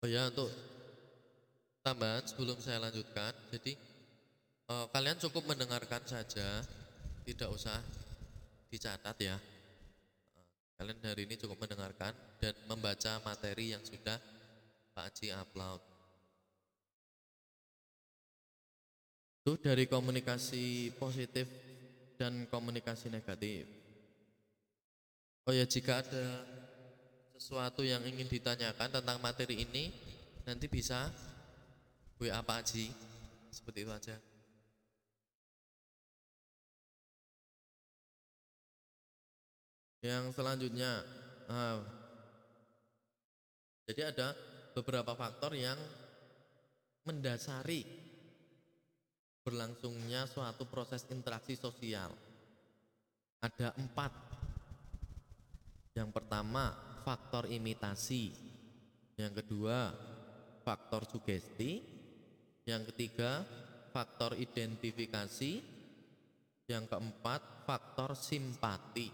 Oh 0.00 0.08
ya, 0.08 0.32
untuk 0.32 0.48
tambahan 1.82 2.22
sebelum 2.22 2.56
saya 2.62 2.78
lanjutkan, 2.78 3.34
jadi 3.50 3.74
eh, 4.70 4.86
kalian 4.94 5.18
cukup 5.18 5.50
mendengarkan 5.50 6.02
saja, 6.06 6.62
tidak 7.26 7.50
usah 7.50 7.78
dicatat 8.70 9.16
ya. 9.18 9.36
Eh, 9.36 10.46
Kalian 10.78 10.98
hari 11.02 11.26
ini 11.26 11.34
cukup 11.38 11.58
mendengarkan 11.62 12.14
dan 12.38 12.54
membaca 12.70 13.18
materi 13.26 13.74
yang 13.74 13.82
sudah 13.82 14.18
Pak 14.94 15.04
Haji 15.10 15.34
upload. 15.34 15.82
Itu 19.42 19.58
dari 19.58 19.90
komunikasi 19.90 20.94
positif 21.02 21.50
dan 22.14 22.46
komunikasi 22.46 23.10
negatif. 23.10 23.66
Oh 25.42 25.50
ya, 25.50 25.66
jika 25.66 25.98
ada 26.06 26.46
sesuatu 27.34 27.82
yang 27.82 28.06
ingin 28.06 28.30
ditanyakan 28.30 29.02
tentang 29.02 29.18
materi 29.18 29.66
ini, 29.66 29.90
nanti 30.46 30.70
bisa 30.70 31.10
WA 32.22 32.38
Pak 32.38 32.56
Haji. 32.62 32.86
Seperti 33.50 33.82
itu 33.82 33.90
aja. 33.90 34.16
Yang 40.02 40.34
selanjutnya, 40.34 41.02
ah, 41.46 41.78
jadi 43.86 44.14
ada 44.14 44.34
beberapa 44.74 45.14
faktor 45.14 45.54
yang 45.54 45.78
mendasari 47.06 47.86
berlangsungnya 49.42 50.26
suatu 50.26 50.66
proses 50.66 51.06
interaksi 51.10 51.58
sosial. 51.58 52.10
Ada 53.42 53.74
empat. 53.78 54.10
Yang 55.98 56.10
pertama, 56.14 56.74
faktor 57.02 57.50
imitasi. 57.50 58.34
Yang 59.18 59.42
kedua, 59.42 59.94
faktor 60.62 61.06
sugesti. 61.06 62.01
Yang 62.62 62.94
ketiga, 62.94 63.42
faktor 63.90 64.38
identifikasi. 64.38 65.52
Yang 66.70 66.84
keempat, 66.86 67.66
faktor 67.66 68.14
simpati. 68.14 69.10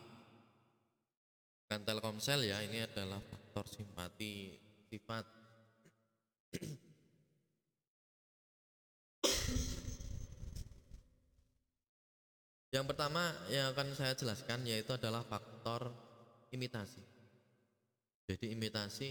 Bukan 1.65 1.81
Telkomsel 1.85 2.49
ya, 2.49 2.61
ini 2.65 2.85
adalah 2.85 3.21
faktor 3.21 3.65
simpati 3.69 4.53
sifat. 4.89 5.25
Yang 12.69 12.85
pertama 12.85 13.33
yang 13.49 13.73
akan 13.73 13.97
saya 13.97 14.13
jelaskan 14.13 14.61
yaitu 14.69 14.93
adalah 14.93 15.25
faktor 15.25 15.89
imitasi. 16.53 17.01
Jadi 18.29 18.53
imitasi, 18.53 19.09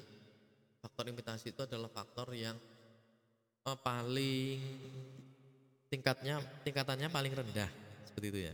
faktor 0.77 1.09
imitasi 1.09 1.57
itu 1.57 1.65
adalah 1.65 1.89
faktor 1.89 2.37
yang 2.37 2.53
eh, 3.67 3.77
paling 3.83 4.59
tingkatnya 5.91 6.39
tingkatannya 6.63 7.07
paling 7.11 7.33
rendah 7.35 7.69
seperti 8.07 8.27
itu 8.31 8.39
ya. 8.47 8.53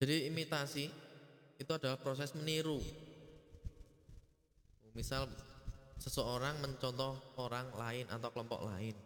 Jadi 0.00 0.32
imitasi 0.32 0.86
itu 1.60 1.70
adalah 1.76 2.00
proses 2.00 2.32
meniru. 2.32 2.80
Misal 4.96 5.28
seseorang 6.00 6.56
mencontoh 6.64 7.20
orang 7.36 7.68
lain 7.76 8.08
atau 8.08 8.32
kelompok 8.32 8.64
lain. 8.64 8.96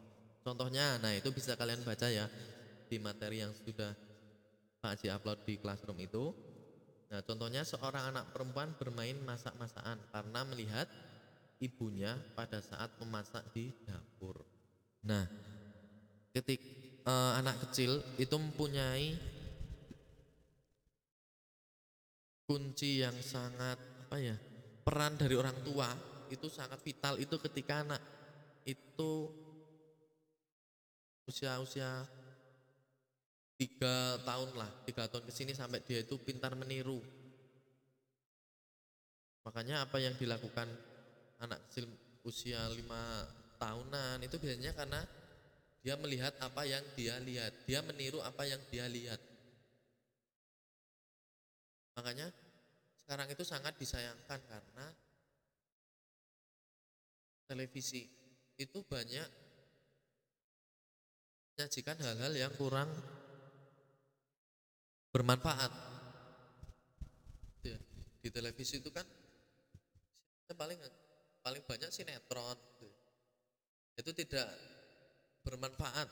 Contohnya, 0.46 1.02
nah 1.02 1.10
itu 1.10 1.34
bisa 1.34 1.58
kalian 1.58 1.82
baca 1.82 2.06
ya 2.06 2.30
di 2.86 3.02
materi 3.02 3.42
yang 3.42 3.50
sudah 3.50 3.90
Pak 4.78 5.00
Haji 5.00 5.08
upload 5.10 5.38
di 5.42 5.54
classroom 5.58 5.98
itu. 5.98 6.30
Nah, 7.10 7.24
contohnya 7.26 7.66
seorang 7.66 8.14
anak 8.14 8.30
perempuan 8.30 8.76
bermain 8.78 9.18
masak-masakan 9.26 9.98
karena 10.14 10.40
melihat 10.46 10.86
ibunya 11.62 12.16
pada 12.34 12.58
saat 12.58 12.90
memasak 12.98 13.44
di 13.54 13.70
dapur. 13.86 14.42
Nah, 15.04 15.26
ketik 16.34 16.60
eh, 17.04 17.32
anak 17.38 17.68
kecil 17.68 18.02
itu 18.18 18.34
mempunyai 18.34 19.14
kunci 22.44 23.00
yang 23.00 23.16
sangat 23.24 23.80
apa 24.04 24.20
ya 24.20 24.36
peran 24.84 25.16
dari 25.16 25.32
orang 25.32 25.56
tua 25.64 25.88
itu 26.28 26.44
sangat 26.52 26.76
vital 26.84 27.16
itu 27.16 27.40
ketika 27.40 27.80
anak 27.80 28.02
itu 28.68 29.32
usia-usia 31.24 32.04
tiga 33.56 34.20
tahun 34.28 34.50
lah 34.60 34.68
tiga 34.84 35.08
tahun 35.08 35.24
ke 35.24 35.32
sini 35.32 35.52
sampai 35.56 35.80
dia 35.80 36.04
itu 36.04 36.20
pintar 36.20 36.52
meniru 36.52 37.00
makanya 39.44 39.88
apa 39.88 39.96
yang 40.04 40.12
dilakukan 40.20 40.68
anak 41.42 41.58
kecil 41.68 41.88
usia 42.22 42.60
lima 42.72 43.26
tahunan 43.58 44.22
itu 44.22 44.36
biasanya 44.38 44.72
karena 44.76 45.00
dia 45.84 45.94
melihat 46.00 46.32
apa 46.40 46.62
yang 46.64 46.84
dia 46.96 47.16
lihat 47.20 47.52
dia 47.68 47.80
meniru 47.84 48.22
apa 48.22 48.42
yang 48.48 48.60
dia 48.72 48.86
lihat 48.88 49.20
makanya 51.94 52.30
sekarang 53.04 53.28
itu 53.28 53.44
sangat 53.44 53.76
disayangkan 53.76 54.40
karena 54.48 54.86
televisi 57.44 58.08
itu 58.56 58.78
banyak 58.86 59.28
menyajikan 61.54 61.94
hal-hal 62.02 62.32
yang 62.34 62.52
kurang 62.58 62.90
bermanfaat. 65.14 65.70
Di 68.18 68.28
televisi 68.32 68.82
itu 68.82 68.90
kan 68.90 69.06
paling 70.54 70.78
paling 71.44 71.60
banyak 71.68 71.92
sinetron. 71.92 72.56
gitu. 72.80 72.88
Itu 74.00 74.10
tidak 74.16 74.48
bermanfaat. 75.44 76.08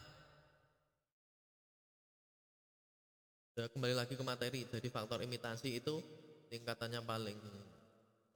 Ya, 3.57 3.65
kembali 3.73 3.97
lagi 3.97 4.13
ke 4.13 4.25
materi. 4.25 4.69
Jadi 4.69 4.89
faktor 4.93 5.25
imitasi 5.25 5.81
itu 5.81 6.05
tingkatannya 6.53 7.01
paling 7.01 7.41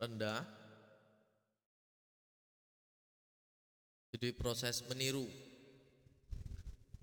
rendah. 0.00 0.40
Jadi 4.16 4.32
proses 4.32 4.80
meniru 4.88 5.28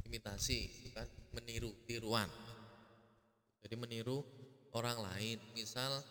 imitasi 0.09 0.89
bukan 0.89 1.07
meniru 1.37 1.69
tiruan. 1.85 2.29
Jadi 3.61 3.75
meniru 3.77 4.25
orang 4.73 4.97
lain. 5.05 5.37
Misal 5.53 6.01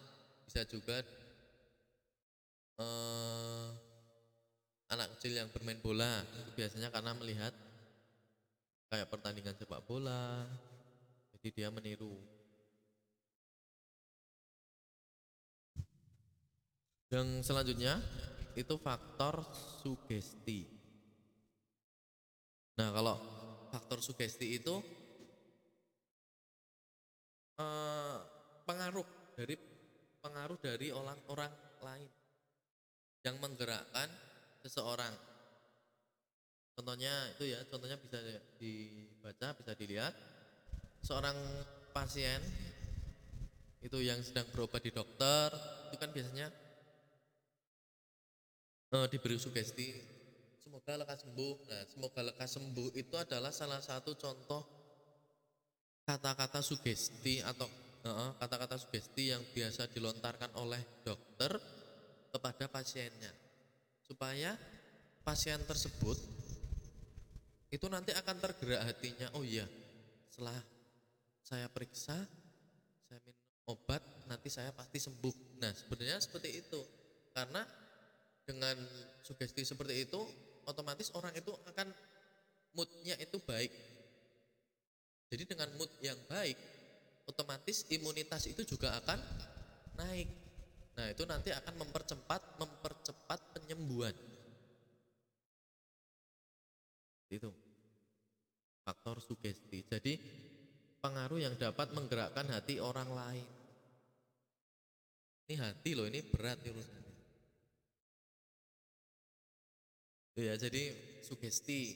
bisa 0.47 0.63
juga 0.67 1.03
eh, 2.81 3.69
anak 4.93 5.17
kecil 5.17 5.33
yang 5.41 5.49
bermain 5.49 5.81
bola 5.81 6.21
itu 6.45 6.53
biasanya 6.53 6.93
karena 6.93 7.17
melihat 7.17 7.55
kayak 8.93 9.09
pertandingan 9.09 9.57
sepak 9.57 9.81
bola. 9.89 10.45
Jadi 11.33 11.49
dia 11.49 11.73
meniru. 11.73 12.21
Yang 17.09 17.45
selanjutnya 17.45 18.01
itu 18.53 18.77
faktor 18.77 19.45
sugesti. 19.81 20.69
Nah, 22.77 22.89
kalau 22.93 23.17
faktor 23.73 24.01
sugesti 24.05 24.61
itu 24.61 24.77
eh, 27.57 28.19
pengaruh 28.69 29.09
dari 29.37 29.57
pengaruh 30.21 30.59
dari 30.61 30.89
orang-orang 30.93 31.53
lain 31.81 32.22
yang 33.23 33.39
menggerakkan 33.39 34.11
seseorang. 34.63 35.15
Contohnya 36.75 37.13
itu 37.35 37.53
ya, 37.53 37.61
contohnya 37.71 37.99
bisa 37.99 38.19
dibaca, 38.59 39.55
bisa 39.55 39.73
dilihat. 39.79 40.15
Seorang 41.03 41.35
pasien 41.91 42.39
itu 43.83 43.99
yang 43.99 44.23
sedang 44.23 44.47
berobat 44.55 44.83
di 44.83 44.95
dokter, 44.95 45.51
itu 45.91 45.97
kan 45.99 46.11
biasanya 46.15 46.49
eh, 48.95 49.07
diberi 49.11 49.37
sugesti 49.39 49.91
semoga 50.83 50.99
lekas 50.99 51.19
sembuh. 51.23 51.55
Nah, 51.69 51.83
semoga 51.87 52.21
lekas 52.27 52.51
sembuh 52.59 52.91
itu 52.99 53.15
adalah 53.15 53.55
salah 53.55 53.79
satu 53.79 54.19
contoh 54.19 54.63
kata-kata 56.03 56.59
sugesti 56.59 57.39
atau 57.39 57.71
eh, 58.03 58.31
kata-kata 58.41 58.81
sugesti 58.81 59.31
yang 59.31 59.43
biasa 59.55 59.87
dilontarkan 59.95 60.59
oleh 60.59 60.83
dokter 61.07 61.55
kepada 62.33 62.65
pasiennya 62.67 63.31
supaya 64.03 64.57
pasien 65.23 65.61
tersebut 65.69 66.19
itu 67.73 67.87
nanti 67.89 68.13
akan 68.13 68.37
tergerak 68.37 68.85
hatinya. 68.85 69.33
Oh 69.33 69.41
iya, 69.41 69.65
setelah 70.29 70.61
saya 71.41 71.73
periksa, 71.73 72.13
saya 73.09 73.19
minum 73.25 73.49
obat, 73.73 74.05
nanti 74.29 74.53
saya 74.53 74.69
pasti 74.77 75.01
sembuh. 75.01 75.57
Nah, 75.57 75.73
sebenarnya 75.73 76.21
seperti 76.21 76.61
itu. 76.61 76.81
Karena 77.33 77.65
dengan 78.45 78.77
sugesti 79.25 79.65
seperti 79.65 80.05
itu, 80.05 80.21
otomatis 80.69 81.09
orang 81.17 81.33
itu 81.33 81.49
akan 81.73 81.89
moodnya 82.77 83.17
itu 83.17 83.41
baik. 83.41 83.73
Jadi 85.33 85.49
dengan 85.49 85.73
mood 85.81 85.89
yang 86.05 86.21
baik, 86.29 86.61
otomatis 87.25 87.89
imunitas 87.89 88.53
itu 88.53 88.69
juga 88.69 88.93
akan 89.01 89.17
naik. 89.97 90.29
Nah, 90.93 91.07
itu 91.09 91.25
nanti 91.25 91.49
akan 91.49 91.75
mempercepat 91.81 92.61
mempercepat 92.61 93.41
penyembuhan. 93.57 94.13
Itu 97.33 97.49
faktor 98.85 99.25
sugesti. 99.25 99.89
Jadi 99.89 100.13
pengaruh 101.01 101.41
yang 101.41 101.55
dapat 101.57 101.97
menggerakkan 101.97 102.45
hati 102.53 102.77
orang 102.77 103.09
lain. 103.09 103.49
Ini 105.49 105.55
hati 105.59 105.91
loh, 105.97 106.07
ini 106.07 106.21
berat 106.23 106.61
urusannya. 106.61 107.15
Ya, 110.33 110.57
jadi 110.57 110.97
sugesti 111.21 111.93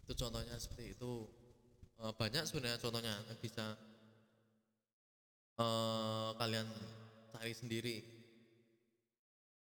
itu 0.00 0.12
contohnya 0.16 0.56
seperti 0.56 0.96
itu. 0.96 1.12
Eh, 2.00 2.12
banyak 2.16 2.48
sebenarnya 2.48 2.80
contohnya 2.80 3.14
bisa 3.44 3.76
uh, 5.60 6.32
kalian 6.40 6.66
cari 7.36 7.52
sendiri. 7.52 7.96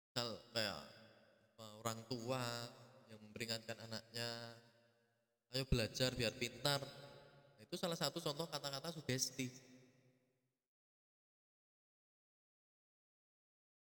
Misal 0.09 0.29
kayak 0.53 0.81
orang 1.85 2.01
tua 2.09 2.43
yang 3.13 3.21
memperingatkan 3.29 3.77
anaknya, 3.85 4.29
ayo 5.53 5.65
belajar 5.69 6.13
biar 6.17 6.33
pintar. 6.37 6.81
Nah, 6.81 7.61
itu 7.61 7.77
salah 7.77 7.97
satu 7.97 8.19
contoh 8.21 8.49
kata-kata 8.49 8.93
sugesti. 8.93 9.49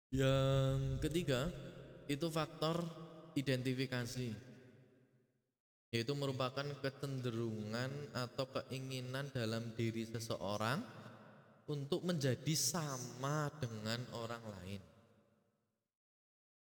Yang 0.09 1.05
ketiga, 1.05 1.53
itu 2.09 2.27
faktor 2.33 2.81
identifikasi 3.37 4.49
yaitu 5.89 6.13
merupakan 6.13 6.69
kecenderungan 6.85 7.89
atau 8.13 8.45
keinginan 8.53 9.25
dalam 9.33 9.73
diri 9.73 10.05
seseorang 10.05 10.85
untuk 11.69 12.01
menjadi 12.01 12.55
sama 12.57 13.53
dengan 13.61 14.01
orang 14.17 14.45
lain. 14.59 14.83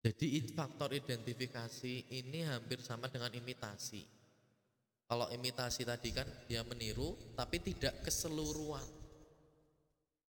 Jadi 0.06 0.38
faktor 0.54 0.94
identifikasi 0.94 2.14
ini 2.14 2.46
hampir 2.46 2.80
sama 2.80 3.10
dengan 3.10 3.34
imitasi. 3.34 4.06
Kalau 5.06 5.30
imitasi 5.34 5.82
tadi 5.86 6.10
kan 6.14 6.26
dia 6.46 6.62
meniru 6.62 7.14
tapi 7.36 7.60
tidak 7.62 8.06
keseluruhan. 8.06 8.86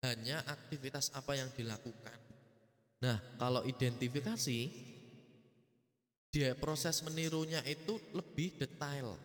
Hanya 0.04 0.44
aktivitas 0.46 1.10
apa 1.16 1.34
yang 1.34 1.48
dilakukan. 1.56 2.18
Nah, 3.02 3.18
kalau 3.40 3.64
identifikasi 3.66 4.60
dia 6.30 6.50
proses 6.54 7.02
menirunya 7.02 7.60
itu 7.66 7.98
lebih 8.14 8.54
detail. 8.58 9.18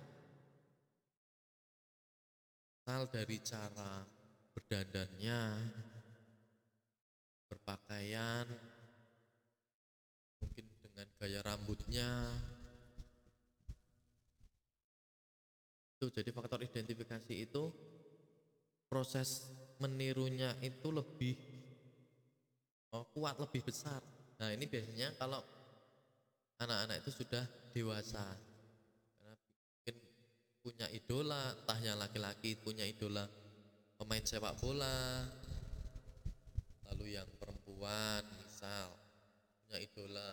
Detail 2.79 3.03
dari 3.11 3.37
cara 3.45 4.18
berdandannya, 4.69 5.41
berpakaian, 7.49 8.45
mungkin 10.37 10.65
dengan 10.85 11.09
gaya 11.17 11.41
rambutnya. 11.41 12.09
Itu 15.97 16.13
jadi 16.13 16.29
faktor 16.29 16.61
identifikasi 16.61 17.33
itu 17.33 17.73
proses 18.85 19.49
menirunya 19.81 20.53
itu 20.61 20.93
lebih 20.93 21.33
oh, 22.93 23.09
kuat, 23.09 23.41
lebih 23.41 23.65
besar. 23.65 24.05
Nah 24.37 24.53
ini 24.53 24.69
biasanya 24.69 25.17
kalau 25.17 25.41
anak-anak 26.61 27.01
itu 27.01 27.25
sudah 27.25 27.41
dewasa 27.73 28.21
karena 29.17 29.33
mungkin 29.33 29.95
punya 30.61 30.87
idola 30.93 31.57
yang 31.81 31.97
laki-laki 31.97 32.53
punya 32.53 32.85
idola 32.85 33.25
pemain 33.99 34.23
sepak 34.23 34.55
bola 34.63 35.27
lalu 36.87 37.19
yang 37.19 37.27
perempuan 37.35 38.23
misal 38.39 38.95
punya 39.67 39.77
idola. 39.83 40.31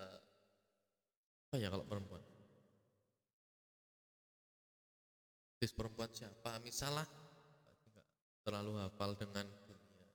Apa 1.51 1.55
ya 1.59 1.69
kalau 1.69 1.85
perempuan? 1.85 2.23
Artis 5.59 5.73
perempuan 5.75 6.11
siapa? 6.15 6.63
Misalnya 6.63 7.05
terlalu 8.47 8.79
hafal 8.79 9.19
dengan 9.19 9.45
dunia. 9.67 10.07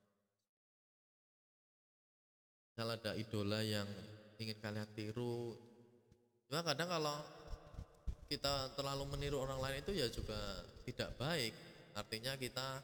Misal 2.71 2.87
ada 2.87 3.11
idola 3.19 3.59
yang 3.59 3.85
ingin 4.39 4.57
kalian 4.63 4.87
tiru. 4.95 5.59
Cuma 6.47 6.63
kadang 6.63 6.87
kalau 6.87 7.19
kita 8.31 8.71
terlalu 8.79 9.11
meniru 9.11 9.43
orang 9.43 9.59
lain 9.59 9.83
itu 9.83 9.91
ya 9.91 10.07
juga 10.07 10.39
tidak 10.87 11.19
baik. 11.19 11.51
Artinya 11.99 12.39
kita 12.39 12.79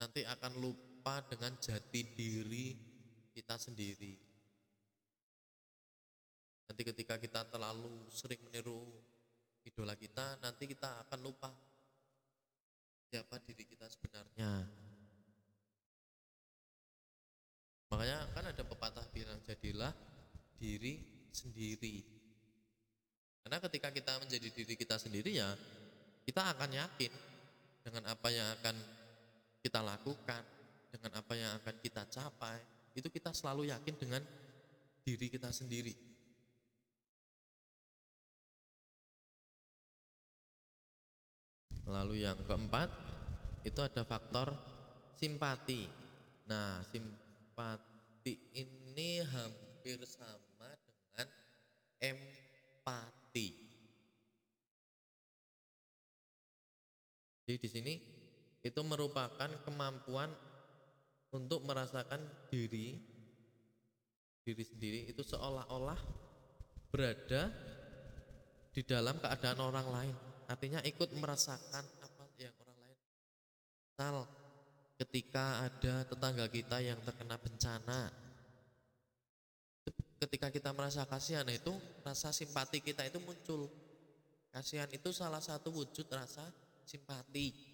nanti 0.00 0.24
akan 0.24 0.52
lupa 0.56 1.20
dengan 1.28 1.52
jati 1.60 2.00
diri 2.16 2.72
kita 3.36 3.60
sendiri. 3.60 4.16
Nanti 6.66 6.82
ketika 6.82 7.20
kita 7.20 7.44
terlalu 7.52 8.08
sering 8.08 8.40
meniru 8.48 8.88
idola 9.68 9.92
kita, 9.92 10.40
nanti 10.40 10.64
kita 10.64 11.04
akan 11.06 11.18
lupa 11.20 11.52
siapa 13.12 13.36
diri 13.44 13.68
kita 13.68 13.84
sebenarnya. 13.92 14.64
Makanya 17.90 18.18
kan 18.32 18.44
ada 18.46 18.62
pepatah 18.62 19.04
bilang 19.10 19.42
jadilah 19.44 19.92
diri 20.56 21.26
sendiri. 21.34 22.06
Karena 23.42 23.58
ketika 23.66 23.90
kita 23.90 24.12
menjadi 24.22 24.48
diri 24.54 24.74
kita 24.78 24.96
sendiri 24.96 25.42
ya, 25.42 25.50
kita 26.22 26.54
akan 26.54 26.70
yakin 26.70 27.12
dengan 27.82 28.14
apa 28.14 28.28
yang 28.30 28.46
akan 28.62 28.99
kita 29.60 29.84
lakukan, 29.84 30.42
dengan 30.90 31.22
apa 31.22 31.32
yang 31.38 31.54
akan 31.62 31.76
kita 31.78 32.02
capai, 32.10 32.58
itu 32.98 33.06
kita 33.06 33.30
selalu 33.30 33.70
yakin 33.70 33.94
dengan 33.94 34.22
diri 35.06 35.30
kita 35.30 35.54
sendiri. 35.54 35.94
Lalu 41.86 42.26
yang 42.26 42.38
keempat, 42.42 42.90
itu 43.62 43.80
ada 43.82 44.02
faktor 44.02 44.50
simpati. 45.14 45.86
Nah, 46.50 46.82
simpati 46.90 48.34
ini 48.54 49.22
hampir 49.22 50.02
sama 50.06 50.70
empati. 52.00 53.48
Jadi 57.46 57.58
di 57.58 57.68
sini 57.68 57.94
itu 58.60 58.80
merupakan 58.84 59.48
kemampuan 59.64 60.28
untuk 61.32 61.62
merasakan 61.64 62.20
diri 62.52 63.00
diri 64.44 64.64
sendiri 64.64 65.00
itu 65.12 65.22
seolah-olah 65.22 65.96
berada 66.90 67.54
di 68.74 68.82
dalam 68.82 69.18
keadaan 69.22 69.60
orang 69.62 69.88
lain. 69.88 70.16
Artinya 70.50 70.82
ikut 70.82 71.14
merasakan 71.14 71.84
apa 72.02 72.24
yang 72.38 72.54
orang 72.58 72.78
lain. 72.82 72.98
Misal 73.86 74.16
ketika 74.98 75.70
ada 75.70 75.94
tetangga 76.02 76.46
kita 76.50 76.82
yang 76.82 76.98
terkena 77.06 77.38
bencana, 77.38 78.10
ketika 80.18 80.50
kita 80.50 80.70
merasa 80.74 81.06
kasihan 81.06 81.46
itu 81.46 81.70
rasa 82.02 82.34
simpati 82.34 82.82
kita 82.82 83.06
itu 83.06 83.22
muncul. 83.22 83.70
Kasihan 84.50 84.90
itu 84.90 85.14
salah 85.14 85.38
satu 85.38 85.70
wujud 85.70 86.10
rasa 86.10 86.42
simpati. 86.82 87.69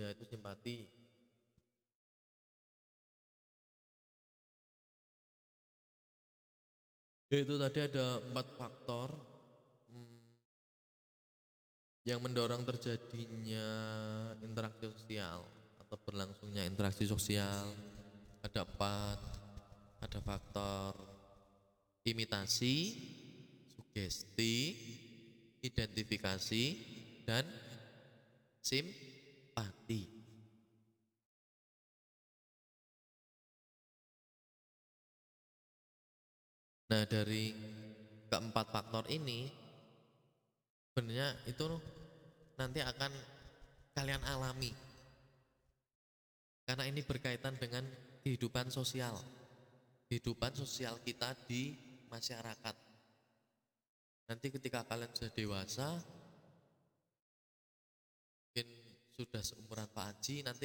Ya 0.00 0.08
itu 0.16 0.24
simpati. 0.24 0.88
Itu 7.28 7.60
tadi 7.60 7.78
ada 7.84 8.18
empat 8.32 8.46
faktor 8.56 9.12
yang 12.08 12.24
mendorong 12.24 12.64
terjadinya 12.64 13.68
interaksi 14.40 14.88
sosial 14.88 15.44
atau 15.84 15.96
berlangsungnya 16.00 16.64
interaksi 16.64 17.04
sosial 17.04 17.70
ada 18.40 18.64
empat 18.64 19.20
ada 20.00 20.18
faktor 20.24 20.96
imitasi 22.08 22.96
sugesti 23.76 24.56
identifikasi 25.60 26.64
dan 27.28 27.44
simpati 29.60 30.02
nah 36.90 37.06
dari 37.06 37.54
keempat 38.26 38.66
faktor 38.74 39.06
ini 39.12 39.46
sebenarnya 40.90 41.38
itu 41.46 41.64
nanti 42.58 42.82
akan 42.82 43.12
kalian 43.94 44.22
alami. 44.26 44.74
Karena 46.66 46.86
ini 46.86 47.02
berkaitan 47.02 47.58
dengan 47.58 47.82
kehidupan 48.22 48.70
sosial. 48.70 49.16
Kehidupan 50.06 50.54
sosial 50.54 50.98
kita 51.02 51.34
di 51.46 51.74
masyarakat. 52.10 52.76
Nanti 54.30 54.46
ketika 54.50 54.86
kalian 54.86 55.10
sudah 55.14 55.32
dewasa 55.34 55.88
sudah 59.20 59.44
seumuran 59.44 59.84
Pak 59.92 60.04
Haji 60.16 60.48
nanti 60.48 60.64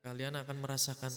kalian 0.00 0.40
akan 0.40 0.56
merasakan 0.64 1.12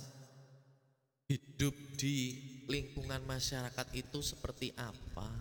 hidup 1.32 1.72
di 1.96 2.36
lingkungan 2.68 3.24
masyarakat 3.24 3.88
itu 3.96 4.20
seperti 4.20 4.76
apa 4.76 5.32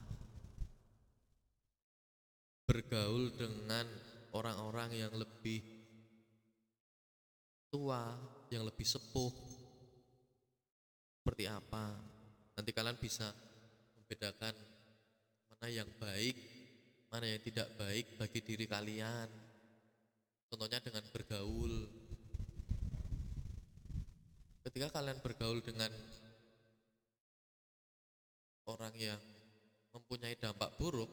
bergaul 2.71 3.35
dengan 3.35 3.85
orang-orang 4.33 4.95
yang 4.95 5.13
lebih 5.19 5.61
tua, 7.67 8.15
yang 8.49 8.63
lebih 8.63 8.87
sepuh 8.87 9.33
seperti 11.19 11.51
apa. 11.51 11.99
Nanti 12.55 12.71
kalian 12.71 12.97
bisa 12.97 13.29
membedakan 13.99 14.55
mana 15.51 15.67
yang 15.67 15.91
baik, 15.99 16.37
mana 17.11 17.27
yang 17.27 17.43
tidak 17.43 17.69
baik 17.75 18.17
bagi 18.17 18.41
diri 18.41 18.65
kalian. 18.71 19.42
Contohnya 20.53 20.85
dengan 20.85 21.01
bergaul. 21.09 21.89
Ketika 24.69 24.93
kalian 24.93 25.17
bergaul 25.25 25.65
dengan 25.65 25.89
orang 28.69 28.93
yang 29.01 29.17
mempunyai 29.97 30.37
dampak 30.37 30.77
buruk, 30.77 31.09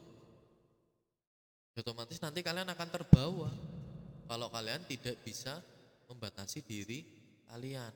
otomatis 1.80 2.20
nanti 2.20 2.44
kalian 2.44 2.68
akan 2.68 2.90
terbawa 2.92 3.48
kalau 4.28 4.52
kalian 4.52 4.84
tidak 4.92 5.16
bisa 5.24 5.64
membatasi 6.12 6.60
diri 6.60 7.08
kalian. 7.48 7.96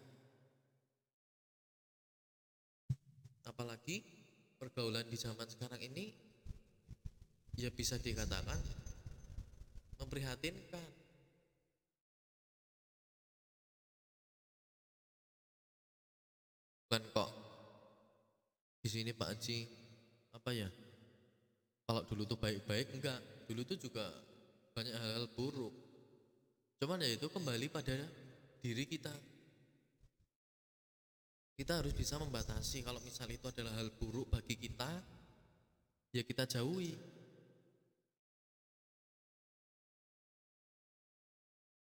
Apalagi 3.44 4.00
pergaulan 4.56 5.04
di 5.12 5.20
zaman 5.20 5.52
sekarang 5.52 5.84
ini 5.84 6.08
ya 7.60 7.68
bisa 7.68 8.00
dikatakan 8.00 8.64
memprihatinkan. 10.00 11.03
Bukan 16.94 17.10
kok 17.10 17.34
di 18.78 18.86
sini 18.86 19.18
Pak 19.18 19.34
Haji 19.34 19.66
apa 20.30 20.54
ya? 20.54 20.70
Kalau 21.90 22.06
dulu 22.06 22.22
tuh 22.30 22.38
baik-baik 22.38 22.94
enggak, 22.94 23.18
dulu 23.50 23.66
tuh 23.66 23.82
juga 23.82 24.14
banyak 24.78 24.94
hal-hal 24.94 25.26
buruk. 25.34 25.74
Cuman 26.78 27.02
ya 27.02 27.18
itu 27.18 27.26
kembali 27.34 27.66
pada 27.74 27.98
diri 28.62 28.86
kita. 28.86 29.10
Kita 31.58 31.82
harus 31.82 31.98
bisa 31.98 32.22
membatasi 32.22 32.86
kalau 32.86 33.02
misal 33.02 33.26
itu 33.26 33.50
adalah 33.50 33.74
hal 33.74 33.90
buruk 33.98 34.30
bagi 34.30 34.54
kita, 34.54 34.94
ya 36.14 36.22
kita 36.22 36.46
jauhi. 36.46 36.94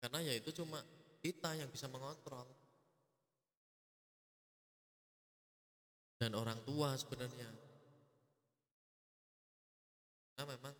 Karena 0.03 0.27
ya 0.27 0.35
itu 0.35 0.51
cuma 0.51 0.83
kita 1.23 1.55
yang 1.55 1.71
bisa 1.71 1.87
mengontrol. 1.87 2.58
Dan 6.19 6.35
orang 6.35 6.59
tua 6.67 6.99
sebenarnya. 6.99 7.47
Karena 10.35 10.43
memang 10.51 10.75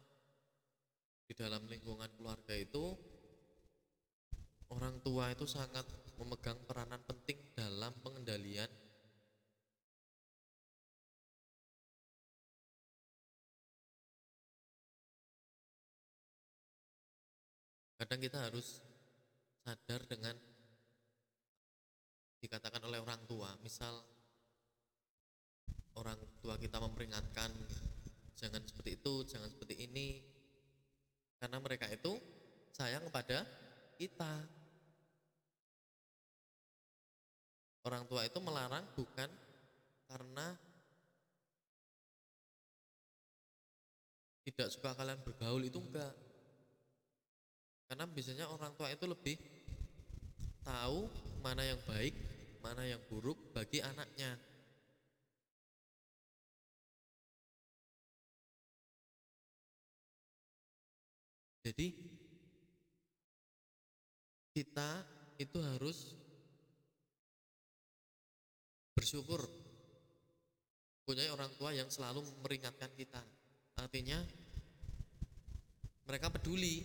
di 1.30 1.34
dalam 1.38 1.64
lingkungan 1.70 2.12
keluarga 2.20 2.58
itu 2.58 2.92
orang 4.74 5.00
tua 5.00 5.32
itu 5.32 5.46
sangat 5.48 5.88
memegang 6.20 6.60
peranan 6.68 7.00
penting 7.08 7.38
dalam 7.56 7.94
pengendalian 8.04 8.68
kadang 18.00 18.20
kita 18.24 18.40
harus 18.48 18.82
sadar 19.62 20.02
dengan 20.08 20.34
dikatakan 22.40 22.82
oleh 22.88 22.98
orang 23.04 23.22
tua 23.28 23.54
misal 23.60 24.02
orang 26.00 26.16
tua 26.40 26.56
kita 26.56 26.80
memperingatkan 26.80 27.52
jangan 28.40 28.64
seperti 28.64 28.96
itu 28.96 29.14
jangan 29.28 29.52
seperti 29.52 29.76
ini. 29.84 30.24
Karena 31.40 31.60
mereka 31.60 31.92
itu 31.92 32.16
sayang 32.72 33.04
kepada 33.12 33.44
kita. 34.00 34.48
Orang 37.84 38.08
tua 38.08 38.28
itu 38.28 38.40
melarang 38.44 38.84
bukan 38.96 39.28
karena 40.08 40.56
tidak 44.44 44.68
suka 44.72 44.96
kalian 44.96 45.20
bergaul 45.24 45.64
itu 45.64 45.80
enggak. 45.80 46.12
Karena 47.88 48.06
biasanya 48.08 48.46
orang 48.52 48.76
tua 48.76 48.92
itu 48.92 49.06
lebih 49.08 49.36
tahu 50.62 51.08
mana 51.40 51.64
yang 51.64 51.80
baik, 51.88 52.14
mana 52.60 52.84
yang 52.84 53.02
buruk 53.08 53.40
bagi 53.56 53.80
anaknya. 53.80 54.49
Jadi 61.70 61.94
kita 64.58 65.06
itu 65.38 65.58
harus 65.62 66.18
bersyukur 68.98 69.46
punya 71.06 71.30
orang 71.30 71.54
tua 71.62 71.78
yang 71.78 71.94
selalu 71.94 72.26
meringatkan 72.42 72.90
kita. 72.98 73.22
Artinya 73.78 74.18
mereka 76.10 76.34
peduli. 76.34 76.82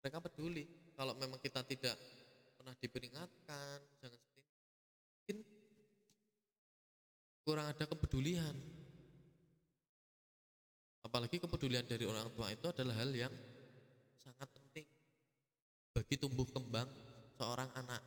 Mereka 0.00 0.16
peduli 0.24 0.64
kalau 0.96 1.12
memang 1.20 1.36
kita 1.44 1.60
tidak 1.68 2.00
pernah 2.60 2.76
diperingatkan 2.76 3.76
jangan 4.04 4.20
seperti 4.20 4.52
itu 4.52 4.64
mungkin 5.16 5.36
kurang 7.40 7.66
ada 7.72 7.84
kepedulian 7.88 8.52
apalagi 11.10 11.42
kepedulian 11.42 11.82
dari 11.82 12.06
orang 12.06 12.30
tua 12.38 12.54
itu 12.54 12.70
adalah 12.70 12.94
hal 13.02 13.10
yang 13.10 13.34
sangat 14.14 14.46
penting 14.46 14.86
bagi 15.90 16.14
tumbuh 16.14 16.46
kembang 16.46 16.86
seorang 17.34 17.66
anak. 17.74 17.98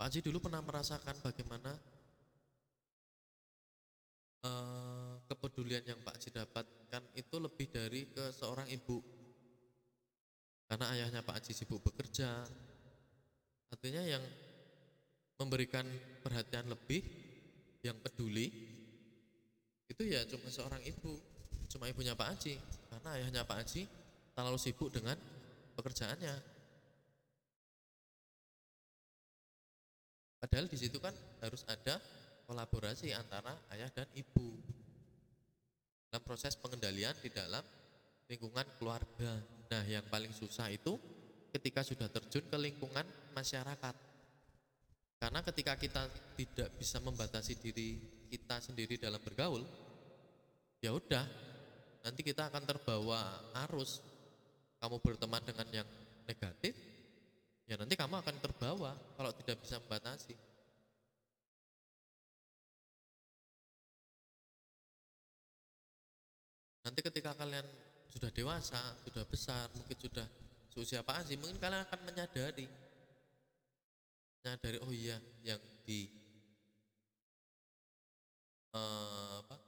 Pak 0.00 0.08
Haji 0.08 0.24
dulu 0.24 0.48
pernah 0.48 0.64
merasakan 0.64 1.20
bagaimana 1.20 1.76
uh, 4.48 5.20
kepedulian 5.28 5.84
yang 5.84 6.00
Pak 6.00 6.16
Haji 6.16 6.28
dapatkan 6.32 7.02
itu 7.12 7.36
lebih 7.36 7.68
dari 7.68 8.08
ke 8.08 8.32
seorang 8.32 8.72
ibu. 8.72 9.04
Karena 10.64 10.96
ayahnya 10.96 11.20
Pak 11.20 11.44
Haji 11.44 11.52
sibuk 11.52 11.84
bekerja 11.84 12.40
artinya 13.68 14.00
yang 14.00 14.24
memberikan 15.36 15.84
perhatian 16.24 16.72
lebih 16.72 17.25
yang 17.86 17.98
peduli 18.02 18.50
itu 19.86 20.02
ya 20.02 20.26
cuma 20.26 20.50
seorang 20.50 20.82
ibu 20.82 21.14
cuma 21.70 21.86
ibunya 21.86 22.18
Pak 22.18 22.28
Haji 22.34 22.54
karena 22.90 23.08
ayahnya 23.18 23.42
Pak 23.46 23.56
Haji 23.62 23.82
terlalu 24.34 24.58
sibuk 24.58 24.90
dengan 24.90 25.14
pekerjaannya 25.78 26.34
padahal 30.42 30.66
di 30.66 30.78
situ 30.78 30.98
kan 30.98 31.14
harus 31.42 31.62
ada 31.70 32.02
kolaborasi 32.46 33.10
antara 33.14 33.54
ayah 33.74 33.90
dan 33.90 34.06
ibu 34.14 34.58
dalam 36.10 36.22
proses 36.22 36.54
pengendalian 36.54 37.12
di 37.20 37.28
dalam 37.28 37.60
lingkungan 38.30 38.66
keluarga. 38.78 39.42
Nah, 39.68 39.84
yang 39.84 40.06
paling 40.06 40.30
susah 40.30 40.70
itu 40.70 40.98
ketika 41.52 41.82
sudah 41.82 42.06
terjun 42.10 42.46
ke 42.46 42.56
lingkungan 42.58 43.06
masyarakat. 43.34 44.05
Karena 45.26 45.42
ketika 45.42 45.74
kita 45.74 46.06
tidak 46.38 46.70
bisa 46.78 47.02
membatasi 47.02 47.58
diri 47.58 47.98
kita 48.30 48.62
sendiri 48.62 48.94
dalam 48.94 49.18
bergaul, 49.18 49.66
ya 50.78 50.94
udah 50.94 51.26
nanti 52.06 52.22
kita 52.22 52.46
akan 52.46 52.62
terbawa 52.62 53.34
arus. 53.66 53.98
Kamu 54.78 55.02
berteman 55.02 55.42
dengan 55.42 55.82
yang 55.82 55.88
negatif 56.30 56.78
ya 57.66 57.74
nanti 57.74 57.98
kamu 57.98 58.22
akan 58.22 58.38
terbawa 58.38 58.94
kalau 59.18 59.34
tidak 59.34 59.58
bisa 59.66 59.82
membatasi. 59.82 60.38
Nanti 66.86 67.02
ketika 67.02 67.34
kalian 67.34 67.66
sudah 68.14 68.30
dewasa 68.30 68.78
sudah 69.02 69.26
besar 69.26 69.66
mungkin 69.74 69.98
sudah 69.98 70.26
seusia 70.70 71.02
apa 71.02 71.18
sih 71.26 71.34
mungkin 71.34 71.58
kalian 71.58 71.82
akan 71.82 72.00
menyadari 72.06 72.85
menyadari 74.46 74.78
oh 74.78 74.94
iya 74.94 75.18
yang 75.42 75.58
di 75.82 76.06
eh, 78.70 79.34
apa 79.42 79.58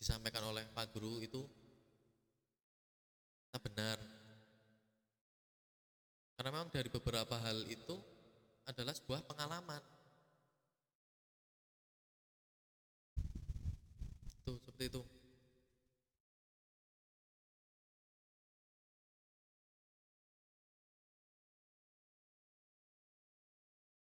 disampaikan 0.00 0.48
oleh 0.48 0.64
Pak 0.72 0.96
Guru 0.96 1.20
itu 1.20 1.44
tak 3.52 3.60
benar. 3.68 4.00
Karena 6.40 6.50
memang 6.56 6.72
dari 6.72 6.88
beberapa 6.88 7.36
hal 7.36 7.68
itu 7.68 8.00
adalah 8.64 8.96
sebuah 8.96 9.28
pengalaman. 9.28 9.84
Tuh 14.40 14.56
seperti 14.56 14.88
itu 14.88 15.04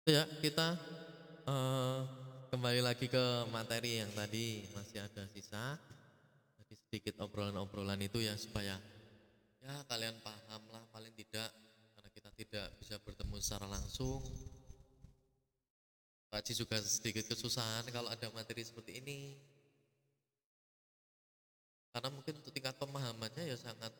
ya 0.08 0.24
kita 0.40 0.72
eh, 1.44 2.00
kembali 2.48 2.80
lagi 2.80 3.12
ke 3.12 3.24
materi 3.52 4.00
yang 4.00 4.08
tadi 4.16 4.64
masih 4.72 5.04
ada 5.04 5.28
sisa. 5.28 5.76
Tadi 6.56 6.74
sedikit 6.80 7.20
obrolan-obrolan 7.20 8.00
itu 8.00 8.24
ya 8.24 8.32
supaya 8.40 8.80
ya 9.60 9.74
kalian 9.84 10.16
paham 10.24 10.64
lah 10.72 10.80
paling 10.96 11.12
tidak 11.12 11.52
karena 11.92 12.10
kita 12.16 12.30
tidak 12.40 12.66
bisa 12.80 12.96
bertemu 13.04 13.36
secara 13.36 13.68
langsung. 13.68 14.24
Pak 16.32 16.40
Haji 16.40 16.52
juga 16.56 16.80
sedikit 16.80 17.24
kesusahan 17.28 17.84
kalau 17.92 18.08
ada 18.08 18.32
materi 18.32 18.64
seperti 18.64 19.04
ini. 19.04 19.36
Karena 21.92 22.08
mungkin 22.12 22.36
untuk 22.40 22.52
tingkat 22.52 22.76
pemahamannya 22.80 23.44
ya 23.44 23.56
sangat 23.60 23.92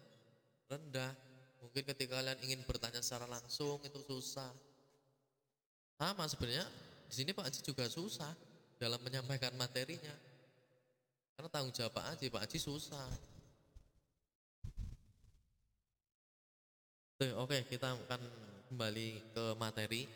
rendah. 0.72 1.12
Mungkin 1.60 1.84
ketika 1.84 2.16
kalian 2.20 2.40
ingin 2.44 2.64
bertanya 2.64 3.04
secara 3.04 3.28
langsung 3.28 3.80
itu 3.84 4.00
susah 4.08 4.67
sama 5.98 6.30
sebenarnya 6.30 6.62
di 7.10 7.14
sini 7.18 7.34
Pak 7.34 7.50
Haji 7.50 7.60
juga 7.66 7.90
susah 7.90 8.30
dalam 8.78 9.02
menyampaikan 9.02 9.50
materinya. 9.58 10.14
Karena 11.34 11.50
tanggung 11.50 11.74
jawab 11.74 11.90
Pak 11.98 12.14
Haji, 12.14 12.26
Pak 12.30 12.42
Haji 12.46 12.58
susah. 12.62 13.08
Oke, 17.42 17.66
kita 17.66 17.98
akan 17.98 18.22
kembali 18.70 19.08
ke 19.34 19.44
materi. 19.58 20.06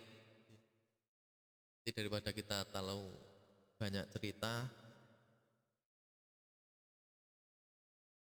Jadi 1.83 1.91
daripada 1.99 2.31
kita 2.31 2.63
terlalu 2.71 3.11
banyak 3.75 4.07
cerita. 4.15 4.71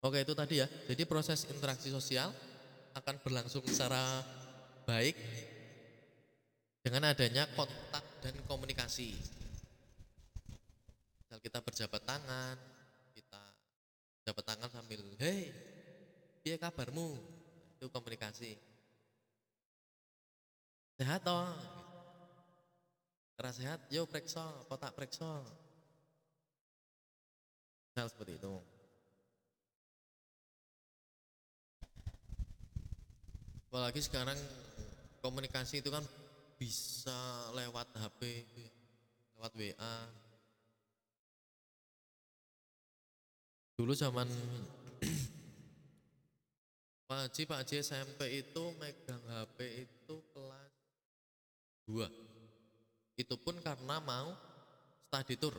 Oke, 0.01 0.25
itu 0.25 0.33
tadi 0.33 0.65
ya. 0.65 0.69
Jadi 0.89 1.05
proses 1.05 1.45
interaksi 1.53 1.93
sosial 1.93 2.33
akan 2.97 3.21
berlangsung 3.21 3.61
secara 3.69 4.25
baik 4.89 5.13
dengan 6.81 7.13
adanya 7.13 7.45
kontak 7.53 8.05
dan 8.25 8.35
komunikasi. 8.49 9.13
Misal 11.21 11.39
kita 11.45 11.61
berjabat 11.61 12.03
tangan, 12.09 12.57
kita 13.13 13.43
jabat 14.25 14.45
tangan 14.45 14.71
sambil, 14.73 15.05
hei, 15.21 15.53
dia 16.41 16.57
kabarmu? 16.57 17.21
Itu 17.77 17.93
komunikasi. 17.93 18.57
Sehat 21.01 21.25
toh? 21.25 21.49
Keras 23.37 23.57
sehat, 23.57 23.81
yo 23.89 24.05
prekso, 24.05 24.45
kotak 24.69 24.93
prekso. 24.93 25.41
Misal 27.89 28.13
seperti 28.13 28.37
itu. 28.37 28.55
Apalagi 33.71 34.03
sekarang 34.05 34.37
komunikasi 35.25 35.81
itu 35.81 35.89
kan 35.89 36.05
bisa 36.61 37.49
lewat 37.57 37.89
HP, 37.97 38.45
lewat 39.33 39.53
WA. 39.57 39.97
Dulu 43.81 43.97
zaman 43.97 44.29
Pak 47.09 47.19
Haji, 47.25 47.43
Pak 47.49 47.65
Haji 47.65 47.75
SMP 47.81 48.45
itu 48.45 48.63
megang 48.77 49.25
HP 49.25 49.89
itu 49.89 50.17
kelas 50.37 50.73
2. 51.89 52.05
Itu 53.17 53.41
pun 53.41 53.57
karena 53.65 53.97
mau 54.05 54.37
study 55.09 55.41
tour. 55.41 55.57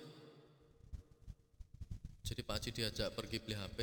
Jadi 2.22 2.46
Pak 2.46 2.62
Haji 2.62 2.70
diajak 2.78 3.10
pergi 3.18 3.42
beli 3.42 3.58
HP. 3.58 3.80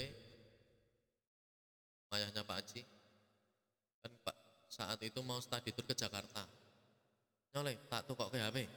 Ayahnya 2.14 2.46
Pak 2.46 2.56
Haji. 2.62 2.86
Kan 4.06 4.12
Pak 4.22 4.36
saat 4.70 5.02
itu 5.02 5.18
mau 5.26 5.42
study 5.42 5.74
tour 5.74 5.82
ke 5.82 5.98
Jakarta 5.98 6.46
nyoleh 7.58 7.74
tak 7.90 8.06
tuh 8.06 8.14
kok 8.14 8.30
ke 8.30 8.38
HP. 8.38 8.70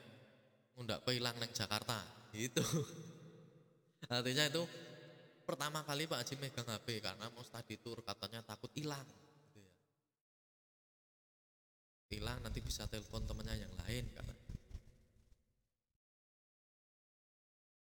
Ngundak 0.73 1.05
hilang 1.05 1.37
neng 1.37 1.53
Jakarta. 1.53 2.01
Itu 2.33 2.65
artinya 4.09 4.49
itu 4.49 4.65
pertama 5.45 5.85
kali 5.85 6.09
Pak 6.09 6.25
Haji 6.25 6.35
megang 6.41 6.65
HP 6.65 7.05
karena 7.05 7.29
mau 7.29 7.45
study 7.45 7.77
tour 7.77 8.01
katanya 8.01 8.41
takut 8.41 8.71
hilang 8.73 9.03
gitu 9.03 9.59
ya. 9.59 9.73
hilang 12.15 12.39
nanti 12.39 12.63
bisa 12.63 12.87
telepon 12.87 13.27
temennya 13.27 13.67
yang 13.67 13.73
lain 13.83 14.07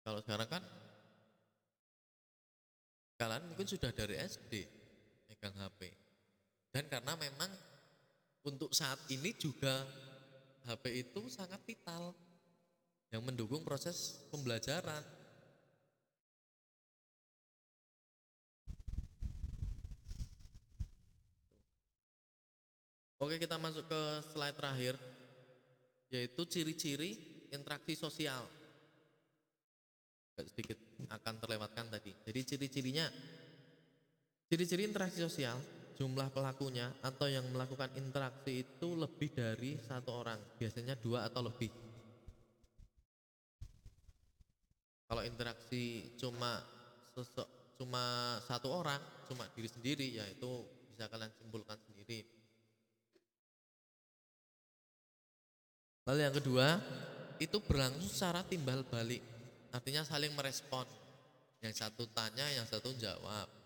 kalau 0.05 0.21
sekarang 0.21 0.45
kan 0.45 0.63
kalian 3.17 3.49
mungkin 3.49 3.65
sudah 3.65 3.89
dari 3.89 4.21
SD 4.21 4.53
megang 5.33 5.57
HP 5.57 5.89
dan 6.69 6.85
karena 6.85 7.17
memang 7.17 7.49
untuk 8.45 8.69
saat 8.77 9.01
ini 9.09 9.33
juga 9.41 10.04
HP 10.66 11.05
itu 11.05 11.22
sangat 11.30 11.61
vital 11.61 12.18
yang 13.13 13.22
mendukung 13.22 13.61
proses 13.61 14.18
pembelajaran. 14.34 15.05
Oke 23.22 23.38
kita 23.38 23.55
masuk 23.61 23.86
ke 23.88 24.01
slide 24.34 24.57
terakhir 24.57 24.93
yaitu 26.09 26.41
ciri-ciri 26.49 27.18
interaksi 27.53 27.93
sosial. 27.93 28.45
Sedikit 30.36 30.76
akan 31.07 31.39
terlewatkan 31.39 31.88
tadi. 31.88 32.11
Jadi 32.28 32.39
ciri-cirinya, 32.43 33.07
ciri-ciri 34.51 34.84
interaksi 34.84 35.24
sosial 35.24 35.55
jumlah 35.95 36.27
pelakunya 36.31 36.91
atau 36.99 37.25
yang 37.31 37.47
melakukan 37.51 37.89
interaksi 37.95 38.67
itu 38.67 38.87
lebih 38.95 39.31
dari 39.31 39.79
satu 39.79 40.11
orang, 40.23 40.39
biasanya 40.59 40.99
dua 40.99 41.27
atau 41.27 41.41
lebih. 41.43 41.71
Kalau 45.05 45.21
interaksi 45.23 46.11
cuma 46.19 46.59
sosok, 47.15 47.47
cuma 47.79 48.35
satu 48.43 48.67
orang, 48.71 48.99
cuma 49.31 49.47
diri 49.55 49.69
sendiri, 49.71 50.07
ya 50.19 50.25
itu 50.27 50.67
bisa 50.91 51.07
kalian 51.07 51.31
simpulkan 51.39 51.79
sendiri. 51.87 52.25
Lalu 56.05 56.19
yang 56.21 56.35
kedua, 56.35 56.67
itu 57.41 57.57
berlangsung 57.63 58.05
secara 58.05 58.45
timbal 58.45 58.85
balik, 58.85 59.23
artinya 59.73 60.05
saling 60.05 60.31
merespon. 60.35 60.85
Yang 61.65 61.81
satu 61.81 62.05
tanya, 62.13 62.45
yang 62.53 62.67
satu 62.69 62.93
jawab. 62.93 63.64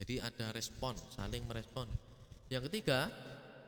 Jadi 0.00 0.16
ada 0.16 0.48
respon, 0.56 0.96
saling 1.12 1.44
merespon. 1.44 1.84
Yang 2.48 2.72
ketiga, 2.72 3.12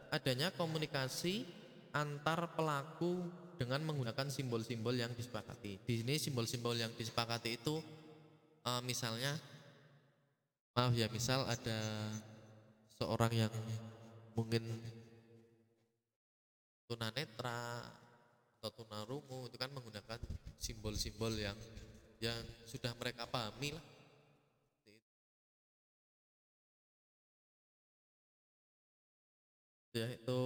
adanya 0.09 0.49
komunikasi 0.57 1.45
antar 1.93 2.57
pelaku 2.57 3.29
dengan 3.61 3.85
menggunakan 3.85 4.33
simbol-simbol 4.33 4.97
yang 4.97 5.13
disepakati. 5.13 5.85
Di 5.85 6.01
sini 6.01 6.17
simbol-simbol 6.17 6.73
yang 6.73 6.89
disepakati 6.97 7.61
itu 7.61 7.79
uh, 8.65 8.81
misalnya 8.81 9.37
maaf 10.73 10.97
ya, 10.97 11.13
misal 11.13 11.45
ada 11.45 11.81
seorang 12.97 13.33
yang 13.47 13.53
mungkin 14.33 14.65
tunanetra 16.89 17.85
atau 18.57 18.71
tunarungu 18.73 19.53
itu 19.53 19.57
kan 19.61 19.69
menggunakan 19.69 20.21
simbol-simbol 20.57 21.35
yang 21.37 21.57
yang 22.23 22.39
sudah 22.65 22.95
mereka 22.95 23.27
pahami 23.27 23.75
ya 29.93 30.09
itu 30.09 30.41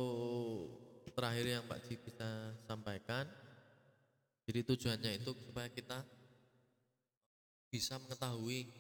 terakhir 1.15 1.47
yang 1.47 1.65
Pak 1.71 1.87
Ji 1.87 1.95
bisa 2.03 2.53
sampaikan. 2.67 3.25
Jadi 4.47 4.61
tujuannya 4.63 5.23
itu 5.23 5.31
supaya 5.43 5.67
kita 5.71 6.03
bisa 7.71 7.99
mengetahui 7.99 8.71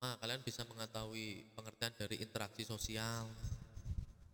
nah, 0.00 0.16
kalian 0.16 0.40
bisa 0.40 0.64
mengetahui 0.64 1.52
pengertian 1.52 1.92
dari 1.96 2.16
interaksi 2.20 2.64
sosial. 2.64 3.28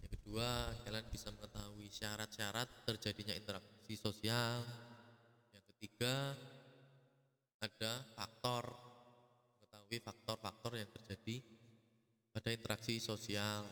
Yang 0.03 0.11
kedua 0.19 0.71
kalian 0.87 1.07
bisa 1.11 1.31
mengetahui 1.35 1.87
syarat-syarat 1.91 2.69
terjadinya 2.87 3.35
interaksi 3.35 3.95
sosial. 3.99 4.63
Yang 5.55 5.65
ketiga 5.75 6.35
ada 7.63 7.93
faktor 8.15 8.71
mengetahui 9.59 9.99
faktor-faktor 10.03 10.73
yang 10.79 10.91
terjadi 10.95 11.56
pada 12.37 12.53
interaksi 12.53 13.01
sosial. 13.01 13.65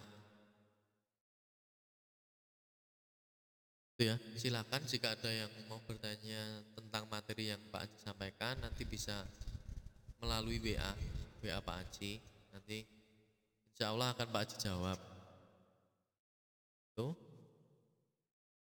Itu 3.92 4.08
ya. 4.08 4.16
Silakan 4.40 4.88
jika 4.88 5.12
ada 5.12 5.28
yang 5.28 5.52
mau 5.68 5.84
bertanya 5.84 6.64
tentang 6.72 7.04
materi 7.12 7.52
yang 7.52 7.60
Pak 7.68 7.84
Haji 7.84 7.98
sampaikan 8.00 8.56
nanti 8.64 8.88
bisa 8.88 9.28
melalui 10.16 10.56
WA 10.64 10.96
WA 11.44 11.60
Pak 11.60 11.76
Haji 11.76 12.24
nanti 12.56 12.88
insya 13.76 13.92
Allah 13.92 14.16
akan 14.16 14.32
Pak 14.32 14.40
Haji 14.48 14.56
jawab. 14.56 14.98
Itu 16.88 17.12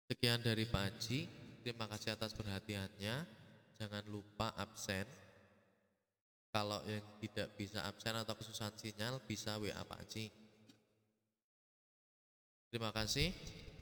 sekian 0.04 0.44
dari 0.44 0.68
Pak 0.68 0.84
Haji 0.84 1.20
terima 1.64 1.88
kasih 1.88 2.12
atas 2.12 2.36
perhatiannya. 2.36 3.24
Jangan 3.80 4.04
lupa 4.04 4.52
absen 4.52 5.08
kalau 6.48 6.80
yang 6.88 7.04
tidak 7.20 7.52
bisa 7.54 7.84
absen 7.84 8.16
atau 8.16 8.34
kesusahan 8.34 8.74
sinyal 8.74 9.20
bisa 9.24 9.60
WA 9.60 9.76
Pak 9.84 9.98
Haji. 10.04 10.32
Terima 12.68 12.92
kasih. 12.92 13.32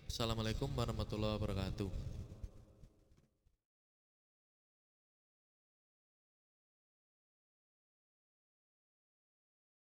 Assalamualaikum 0.07 0.71
warahmatullahi 0.71 1.35
wabarakatuh 1.39 2.16